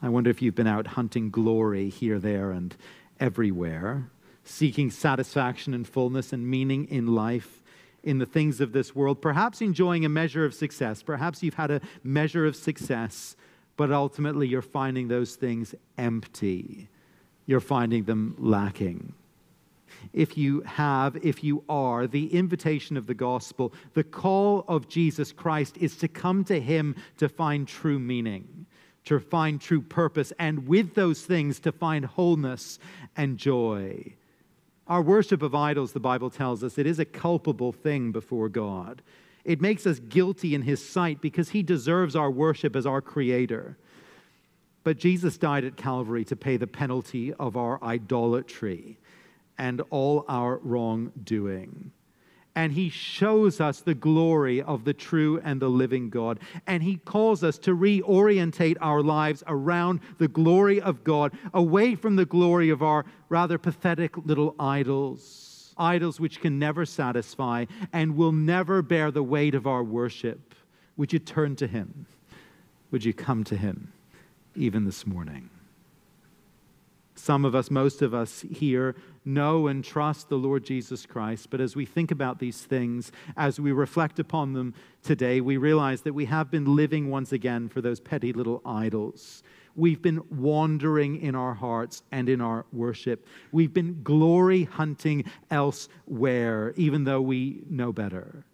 I 0.00 0.08
wonder 0.08 0.30
if 0.30 0.40
you've 0.40 0.54
been 0.54 0.66
out 0.66 0.86
hunting 0.86 1.30
glory 1.30 1.90
here, 1.90 2.18
there, 2.18 2.52
and 2.52 2.74
everywhere, 3.20 4.10
seeking 4.44 4.90
satisfaction 4.90 5.74
and 5.74 5.86
fullness 5.86 6.32
and 6.32 6.48
meaning 6.48 6.86
in 6.86 7.06
life 7.14 7.62
in 8.02 8.16
the 8.16 8.24
things 8.24 8.62
of 8.62 8.72
this 8.72 8.96
world, 8.96 9.20
perhaps 9.20 9.60
enjoying 9.60 10.06
a 10.06 10.08
measure 10.08 10.46
of 10.46 10.54
success. 10.54 11.02
Perhaps 11.02 11.42
you've 11.42 11.54
had 11.54 11.70
a 11.70 11.82
measure 12.02 12.46
of 12.46 12.56
success, 12.56 13.36
but 13.76 13.92
ultimately 13.92 14.48
you're 14.48 14.62
finding 14.62 15.08
those 15.08 15.36
things 15.36 15.74
empty. 15.98 16.88
You're 17.44 17.60
finding 17.60 18.04
them 18.04 18.36
lacking. 18.38 19.12
If 20.12 20.36
you 20.36 20.60
have, 20.62 21.16
if 21.24 21.44
you 21.44 21.64
are, 21.68 22.06
the 22.06 22.32
invitation 22.34 22.96
of 22.96 23.06
the 23.06 23.14
gospel, 23.14 23.72
the 23.94 24.04
call 24.04 24.64
of 24.68 24.88
Jesus 24.88 25.32
Christ 25.32 25.76
is 25.78 25.96
to 25.98 26.08
come 26.08 26.44
to 26.44 26.60
Him 26.60 26.96
to 27.18 27.28
find 27.28 27.66
true 27.66 27.98
meaning, 27.98 28.66
to 29.04 29.20
find 29.20 29.60
true 29.60 29.82
purpose, 29.82 30.32
and 30.38 30.66
with 30.66 30.94
those 30.94 31.22
things 31.22 31.60
to 31.60 31.72
find 31.72 32.04
wholeness 32.04 32.78
and 33.16 33.38
joy. 33.38 34.14
Our 34.86 35.02
worship 35.02 35.42
of 35.42 35.54
idols, 35.54 35.92
the 35.92 36.00
Bible 36.00 36.30
tells 36.30 36.64
us, 36.64 36.76
it 36.76 36.86
is 36.86 36.98
a 36.98 37.04
culpable 37.04 37.72
thing 37.72 38.10
before 38.10 38.48
God. 38.48 39.02
It 39.44 39.60
makes 39.60 39.86
us 39.86 40.00
guilty 40.00 40.54
in 40.54 40.62
His 40.62 40.86
sight 40.86 41.20
because 41.20 41.50
He 41.50 41.62
deserves 41.62 42.16
our 42.16 42.30
worship 42.30 42.76
as 42.76 42.86
our 42.86 43.00
Creator. 43.00 43.78
But 44.82 44.98
Jesus 44.98 45.36
died 45.38 45.64
at 45.64 45.76
Calvary 45.76 46.24
to 46.24 46.36
pay 46.36 46.56
the 46.56 46.66
penalty 46.66 47.32
of 47.34 47.56
our 47.56 47.82
idolatry 47.82 48.98
and 49.60 49.82
all 49.90 50.24
our 50.26 50.56
wrongdoing. 50.62 51.92
And 52.56 52.72
he 52.72 52.88
shows 52.88 53.60
us 53.60 53.80
the 53.80 53.94
glory 53.94 54.62
of 54.62 54.84
the 54.84 54.94
true 54.94 55.38
and 55.44 55.60
the 55.60 55.68
living 55.68 56.08
God. 56.08 56.40
And 56.66 56.82
he 56.82 56.96
calls 56.96 57.44
us 57.44 57.58
to 57.58 57.76
reorientate 57.76 58.78
our 58.80 59.02
lives 59.02 59.44
around 59.46 60.00
the 60.16 60.28
glory 60.28 60.80
of 60.80 61.04
God, 61.04 61.36
away 61.52 61.94
from 61.94 62.16
the 62.16 62.24
glory 62.24 62.70
of 62.70 62.82
our 62.82 63.04
rather 63.28 63.58
pathetic 63.58 64.16
little 64.16 64.56
idols, 64.58 65.74
idols 65.76 66.18
which 66.18 66.40
can 66.40 66.58
never 66.58 66.86
satisfy 66.86 67.66
and 67.92 68.16
will 68.16 68.32
never 68.32 68.80
bear 68.80 69.10
the 69.10 69.22
weight 69.22 69.54
of 69.54 69.66
our 69.66 69.84
worship. 69.84 70.54
Would 70.96 71.12
you 71.12 71.18
turn 71.18 71.54
to 71.56 71.66
him? 71.66 72.06
Would 72.92 73.04
you 73.04 73.12
come 73.12 73.44
to 73.44 73.58
him 73.58 73.92
even 74.56 74.86
this 74.86 75.06
morning? 75.06 75.50
Some 77.14 77.44
of 77.44 77.54
us, 77.54 77.70
most 77.70 78.02
of 78.02 78.14
us 78.14 78.42
here, 78.50 78.96
know 79.24 79.66
and 79.66 79.84
trust 79.84 80.28
the 80.28 80.38
Lord 80.38 80.64
Jesus 80.64 81.04
Christ. 81.04 81.50
But 81.50 81.60
as 81.60 81.76
we 81.76 81.84
think 81.84 82.10
about 82.10 82.38
these 82.38 82.62
things, 82.62 83.12
as 83.36 83.60
we 83.60 83.72
reflect 83.72 84.18
upon 84.18 84.54
them 84.54 84.74
today, 85.02 85.40
we 85.40 85.56
realize 85.56 86.02
that 86.02 86.14
we 86.14 86.24
have 86.26 86.50
been 86.50 86.76
living 86.76 87.10
once 87.10 87.32
again 87.32 87.68
for 87.68 87.80
those 87.80 88.00
petty 88.00 88.32
little 88.32 88.62
idols. 88.64 89.42
We've 89.76 90.02
been 90.02 90.22
wandering 90.30 91.20
in 91.20 91.34
our 91.34 91.54
hearts 91.54 92.02
and 92.10 92.28
in 92.28 92.40
our 92.40 92.66
worship. 92.72 93.26
We've 93.52 93.72
been 93.72 94.02
glory 94.02 94.64
hunting 94.64 95.24
elsewhere, 95.50 96.72
even 96.76 97.04
though 97.04 97.20
we 97.20 97.62
know 97.68 97.92
better. 97.92 98.44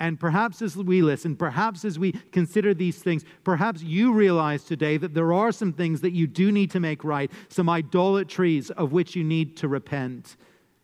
And 0.00 0.18
perhaps 0.18 0.62
as 0.62 0.76
we 0.76 1.02
listen, 1.02 1.36
perhaps 1.36 1.84
as 1.84 1.98
we 1.98 2.12
consider 2.32 2.72
these 2.72 3.02
things, 3.02 3.22
perhaps 3.44 3.82
you 3.82 4.14
realize 4.14 4.64
today 4.64 4.96
that 4.96 5.12
there 5.12 5.34
are 5.34 5.52
some 5.52 5.74
things 5.74 6.00
that 6.00 6.12
you 6.12 6.26
do 6.26 6.50
need 6.50 6.70
to 6.70 6.80
make 6.80 7.04
right, 7.04 7.30
some 7.50 7.68
idolatries 7.68 8.70
of 8.70 8.92
which 8.92 9.14
you 9.14 9.22
need 9.22 9.58
to 9.58 9.68
repent. 9.68 10.38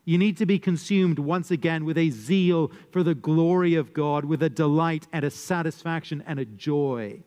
You 0.04 0.18
need 0.18 0.36
to 0.36 0.46
be 0.46 0.58
consumed 0.58 1.18
once 1.18 1.50
again 1.50 1.86
with 1.86 1.96
a 1.96 2.10
zeal 2.10 2.70
for 2.90 3.02
the 3.02 3.14
glory 3.14 3.74
of 3.74 3.94
God, 3.94 4.26
with 4.26 4.42
a 4.42 4.50
delight 4.50 5.06
and 5.14 5.24
a 5.24 5.30
satisfaction 5.30 6.22
and 6.26 6.38
a 6.38 6.44
joy 6.44 7.20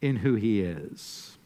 in 0.00 0.16
who 0.16 0.34
He 0.34 0.62
is. 0.62 1.36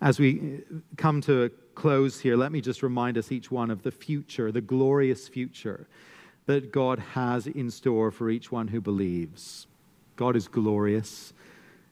As 0.00 0.18
we 0.18 0.62
uh, 0.70 0.78
come 0.96 1.20
to 1.22 1.44
a 1.44 1.48
close 1.74 2.18
here, 2.18 2.36
let 2.36 2.50
me 2.50 2.62
just 2.62 2.82
remind 2.82 3.18
us 3.18 3.30
each 3.30 3.50
one 3.50 3.70
of 3.70 3.82
the 3.82 3.90
future, 3.90 4.50
the 4.50 4.60
glorious 4.62 5.28
future 5.28 5.86
that 6.48 6.72
God 6.72 6.98
has 6.98 7.46
in 7.46 7.70
store 7.70 8.10
for 8.10 8.30
each 8.30 8.50
one 8.50 8.68
who 8.68 8.80
believes. 8.80 9.66
God 10.16 10.34
is 10.34 10.48
glorious, 10.48 11.32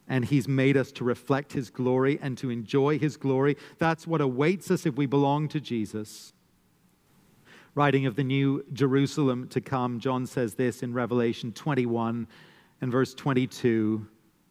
and 0.09 0.25
He's 0.25 0.49
made 0.49 0.77
us 0.77 0.91
to 0.93 1.05
reflect 1.05 1.53
His 1.53 1.69
glory 1.71 2.19
and 2.21 2.37
to 2.39 2.51
enjoy 2.51 2.99
His 2.99 3.17
glory. 3.17 3.57
That's 3.79 4.07
what 4.07 4.23
awaits 4.23 4.71
us 4.71 4.87
if 4.87 4.97
we 4.97 5.05
belong 5.05 5.49
to 5.49 5.61
Jesus. 5.61 6.33
Writing 7.75 8.07
of 8.07 8.17
the 8.17 8.25
new 8.25 8.65
Jerusalem 8.73 9.47
to 9.49 9.61
come, 9.61 10.01
John 10.01 10.27
says 10.27 10.55
this 10.55 10.83
in 10.83 10.95
Revelation 10.95 11.53
21 11.53 12.27
and 12.81 12.91
verse 12.91 13.13
22 13.13 14.07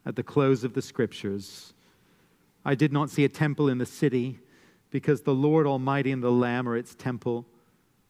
at 0.06 0.14
the 0.14 0.22
close 0.22 0.62
of 0.62 0.72
the 0.72 0.82
scriptures 0.82 1.74
I 2.64 2.74
did 2.74 2.92
not 2.92 3.10
see 3.10 3.24
a 3.24 3.28
temple 3.28 3.68
in 3.68 3.78
the 3.78 3.86
city 3.86 4.40
because 4.90 5.22
the 5.22 5.34
Lord 5.34 5.66
Almighty 5.68 6.10
and 6.10 6.22
the 6.22 6.32
Lamb 6.32 6.68
are 6.68 6.76
its 6.76 6.96
temple. 6.96 7.46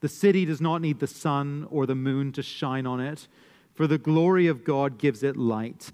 The 0.07 0.13
city 0.13 0.45
does 0.45 0.61
not 0.61 0.83
need 0.83 1.01
the 1.01 1.09
sun 1.09 1.67
or 1.69 1.85
the 1.85 1.97
moon 1.97 2.31
to 2.35 2.41
shine 2.41 2.87
on 2.87 3.01
it, 3.01 3.27
for 3.75 3.89
the 3.89 3.99
glory 3.99 4.47
of 4.47 4.63
God 4.63 4.99
gives 4.99 5.25
it 5.25 5.37
light, 5.37 5.91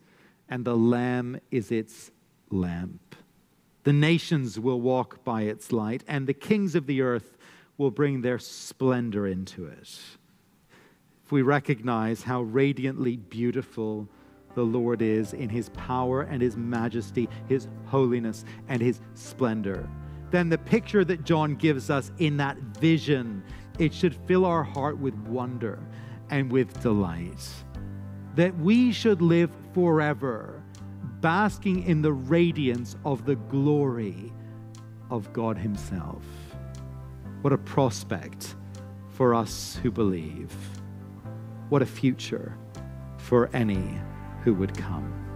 and 0.51 0.67
the 0.67 0.77
Lamb 0.77 1.41
is 1.51 1.73
its 1.73 2.11
lamp. 2.51 3.17
The 3.85 3.95
nations 3.95 4.61
will 4.61 4.83
walk 4.83 5.25
by 5.25 5.45
its 5.45 5.73
light, 5.73 6.05
and 6.07 6.27
the 6.27 6.35
kings 6.35 6.75
of 6.75 6.85
the 6.85 7.01
earth 7.01 7.39
will 7.79 7.91
bring 7.91 8.21
their 8.21 8.39
splendor 8.39 9.27
into 9.27 9.65
it. 9.65 9.99
If 11.25 11.33
we 11.33 11.41
recognize 11.41 12.23
how 12.23 12.43
radiantly 12.43 13.17
beautiful 13.17 14.07
the 14.55 14.63
Lord 14.63 15.01
is 15.01 15.33
in 15.33 15.49
his 15.49 15.71
power 15.71 16.21
and 16.21 16.43
his 16.43 16.55
majesty, 16.55 17.31
his 17.49 17.67
holiness 17.87 18.45
and 18.69 18.83
his 18.83 19.01
splendor, 19.15 19.89
then 20.31 20.51
the 20.51 20.59
picture 20.59 21.03
that 21.07 21.25
John 21.25 21.55
gives 21.55 21.89
us 21.89 22.11
in 22.19 22.37
that 22.37 22.59
vision 22.59 23.43
it 23.79 23.93
should 23.93 24.15
fill 24.27 24.45
our 24.45 24.63
heart 24.63 24.99
with 24.99 25.15
wonder 25.27 25.79
and 26.31 26.51
with 26.51 26.81
delight. 26.83 27.49
That 28.37 28.57
we 28.59 28.93
should 28.93 29.21
live 29.21 29.51
forever, 29.75 30.63
basking 31.21 31.85
in 31.85 32.03
the 32.03 32.13
radiance 32.13 32.97
of 33.05 33.25
the 33.25 33.37
glory 33.37 34.33
of 35.11 35.33
God 35.33 35.59
Himself. 35.59 36.25
What 37.43 37.53
a 37.53 37.59
prospect 37.59 38.55
for 39.11 39.35
us 39.35 39.79
who 39.83 39.91
believe. 39.91 40.55
What 41.69 41.83
a 41.83 41.87
future 41.87 42.57
for 43.19 43.51
any 43.53 43.99
who 44.43 44.55
would 44.55 44.77
come. 44.77 45.32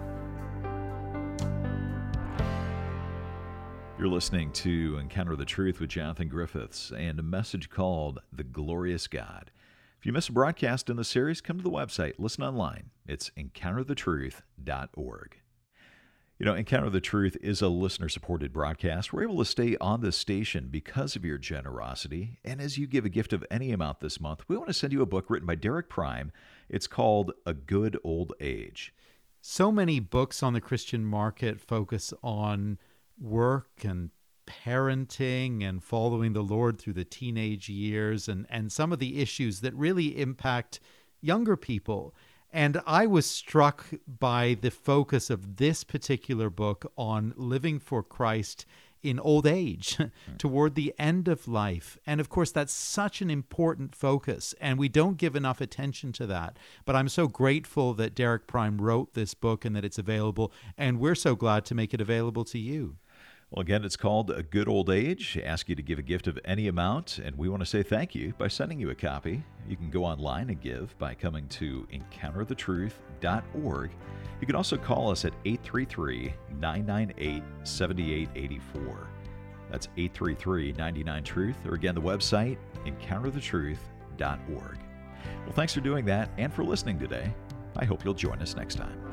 You're 3.98 4.09
listening 4.09 4.52
to 4.52 4.98
Encounter 5.00 5.37
the 5.37 5.46
Truth 5.46 5.80
with 5.80 5.88
Jonathan 5.88 6.28
Griffiths 6.28 6.92
and 6.94 7.18
a 7.18 7.22
message 7.22 7.70
called 7.70 8.20
The 8.30 8.44
Glorious 8.44 9.06
God. 9.06 9.50
If 9.98 10.04
you 10.04 10.12
miss 10.12 10.28
a 10.28 10.32
broadcast 10.32 10.90
in 10.90 10.96
the 10.96 11.04
series, 11.04 11.40
come 11.40 11.56
to 11.56 11.62
the 11.62 11.70
website, 11.70 12.12
listen 12.18 12.44
online. 12.44 12.90
It's 13.06 13.30
encounterthetruth.org. 13.38 15.37
You 16.38 16.44
know, 16.44 16.54
Encounter 16.54 16.90
the 16.90 17.00
Truth 17.00 17.38
is 17.40 17.62
a 17.62 17.68
listener 17.68 18.11
supported 18.11 18.52
broadcast. 18.52 19.14
We're 19.14 19.22
able 19.22 19.38
to 19.38 19.46
stay 19.46 19.78
on 19.80 20.02
this 20.02 20.18
station 20.18 20.68
because 20.70 21.16
of 21.16 21.24
your 21.24 21.38
generosity. 21.38 22.38
And 22.44 22.61
as 22.61 22.76
you 22.76 22.87
give 22.87 23.06
a 23.06 23.09
gift 23.09 23.32
of 23.32 23.46
any 23.50 23.72
amount 23.72 24.00
this 24.00 24.20
month, 24.20 24.42
we 24.46 24.59
want 24.59 24.68
to 24.68 24.74
send 24.74 24.92
you 24.92 25.00
a 25.00 25.06
book 25.06 25.30
written 25.30 25.46
by 25.46 25.54
Derek 25.54 25.88
Prime. 25.88 26.32
It's 26.68 26.87
called 26.87 27.32
A 27.46 27.54
Good 27.54 27.98
Old 28.04 28.35
Age. 28.40 28.92
So 29.40 29.72
many 29.72 30.00
books 30.00 30.42
on 30.42 30.52
the 30.52 30.61
Christian 30.61 31.02
market 31.02 31.62
focus 31.62 32.12
on 32.22 32.76
work 33.20 33.85
and 33.85 34.11
parenting 34.46 35.62
and 35.68 35.83
following 35.83 36.33
the 36.33 36.42
Lord 36.42 36.79
through 36.79 36.92
the 36.94 37.05
teenage 37.05 37.68
years 37.68 38.29
and, 38.29 38.46
and 38.48 38.70
some 38.70 38.92
of 38.92 38.98
the 38.98 39.20
issues 39.20 39.61
that 39.61 39.74
really 39.74 40.18
impact 40.18 40.81
younger 41.20 41.57
people. 41.57 42.14
And 42.52 42.81
I 42.87 43.07
was 43.07 43.26
struck 43.26 43.87
by 44.07 44.57
the 44.61 44.70
focus 44.70 45.31
of 45.31 45.57
this 45.57 45.85
particular 45.85 46.48
book 46.48 46.90
on 46.96 47.35
living 47.37 47.79
for 47.79 48.02
Christ 48.02 48.64
in 49.02 49.20
old 49.20 49.46
age, 49.46 49.98
toward 50.38 50.74
the 50.74 50.94
end 50.98 51.29
of 51.29 51.46
life. 51.46 51.98
And 52.07 52.20
of 52.20 52.29
course, 52.29 52.50
that's 52.50 52.72
such 52.72 53.20
an 53.20 53.31
important 53.31 53.94
focus, 53.94 54.55
and 54.61 54.79
we 54.79 54.88
don't 54.88 55.16
give 55.16 55.37
enough 55.37 55.61
attention 55.61 56.12
to 56.12 56.26
that. 56.26 56.59
But 56.85 56.96
I'm 56.96 57.09
so 57.09 57.29
grateful 57.29 57.94
that 57.94 58.14
Derek 58.14 58.46
Prime 58.46 58.81
wrote 58.81 59.14
this 59.14 59.35
book 59.35 59.64
and 59.64 59.76
that 59.76 59.85
it's 59.85 59.98
available, 59.98 60.52
and 60.76 60.98
we're 60.98 61.14
so 61.14 61.37
glad 61.37 61.64
to 61.66 61.74
make 61.74 61.94
it 61.94 62.00
available 62.00 62.44
to 62.46 62.59
you. 62.59 62.96
Well, 63.50 63.62
again, 63.62 63.85
it's 63.85 63.96
called 63.96 64.32
A 64.32 64.42
Good 64.42 64.66
Old 64.68 64.90
Age. 64.90 65.38
ask 65.42 65.68
you 65.68 65.76
to 65.76 65.82
give 65.82 66.00
a 66.00 66.02
gift 66.02 66.26
of 66.26 66.37
any 66.44 66.66
amount, 66.66 67.18
and 67.18 67.38
we 67.38 67.48
want 67.48 67.61
to 67.61 67.66
say 67.66 67.85
thank 67.85 68.12
you 68.12 68.35
by 68.37 68.48
sending 68.48 68.80
you 68.80 68.90
a 68.90 68.94
copy. 68.94 69.44
You 69.68 69.76
can 69.76 69.88
go 69.88 70.04
online 70.04 70.50
and 70.50 70.61
give 70.61 70.98
by 70.98 71.14
coming 71.14 71.46
to 71.50 71.87
encounterthetruth.org. 71.92 73.90
You 74.40 74.46
can 74.46 74.56
also 74.56 74.76
call 74.76 75.12
us 75.12 75.24
at 75.24 75.32
833 75.44 76.35
998 76.59 77.44
7884. 77.62 79.09
That's 79.70 79.87
833 79.96 80.72
99 80.72 81.22
Truth, 81.22 81.66
or 81.66 81.74
again, 81.74 81.94
the 81.94 82.02
website, 82.02 82.59
encounterthetruth.org. 82.85 84.78
Well, 85.44 85.52
thanks 85.52 85.72
for 85.72 85.80
doing 85.80 86.04
that 86.06 86.30
and 86.37 86.52
for 86.52 86.64
listening 86.64 86.98
today. 86.98 87.32
I 87.76 87.85
hope 87.85 88.04
you'll 88.04 88.14
join 88.14 88.42
us 88.42 88.56
next 88.56 88.74
time. 88.74 89.06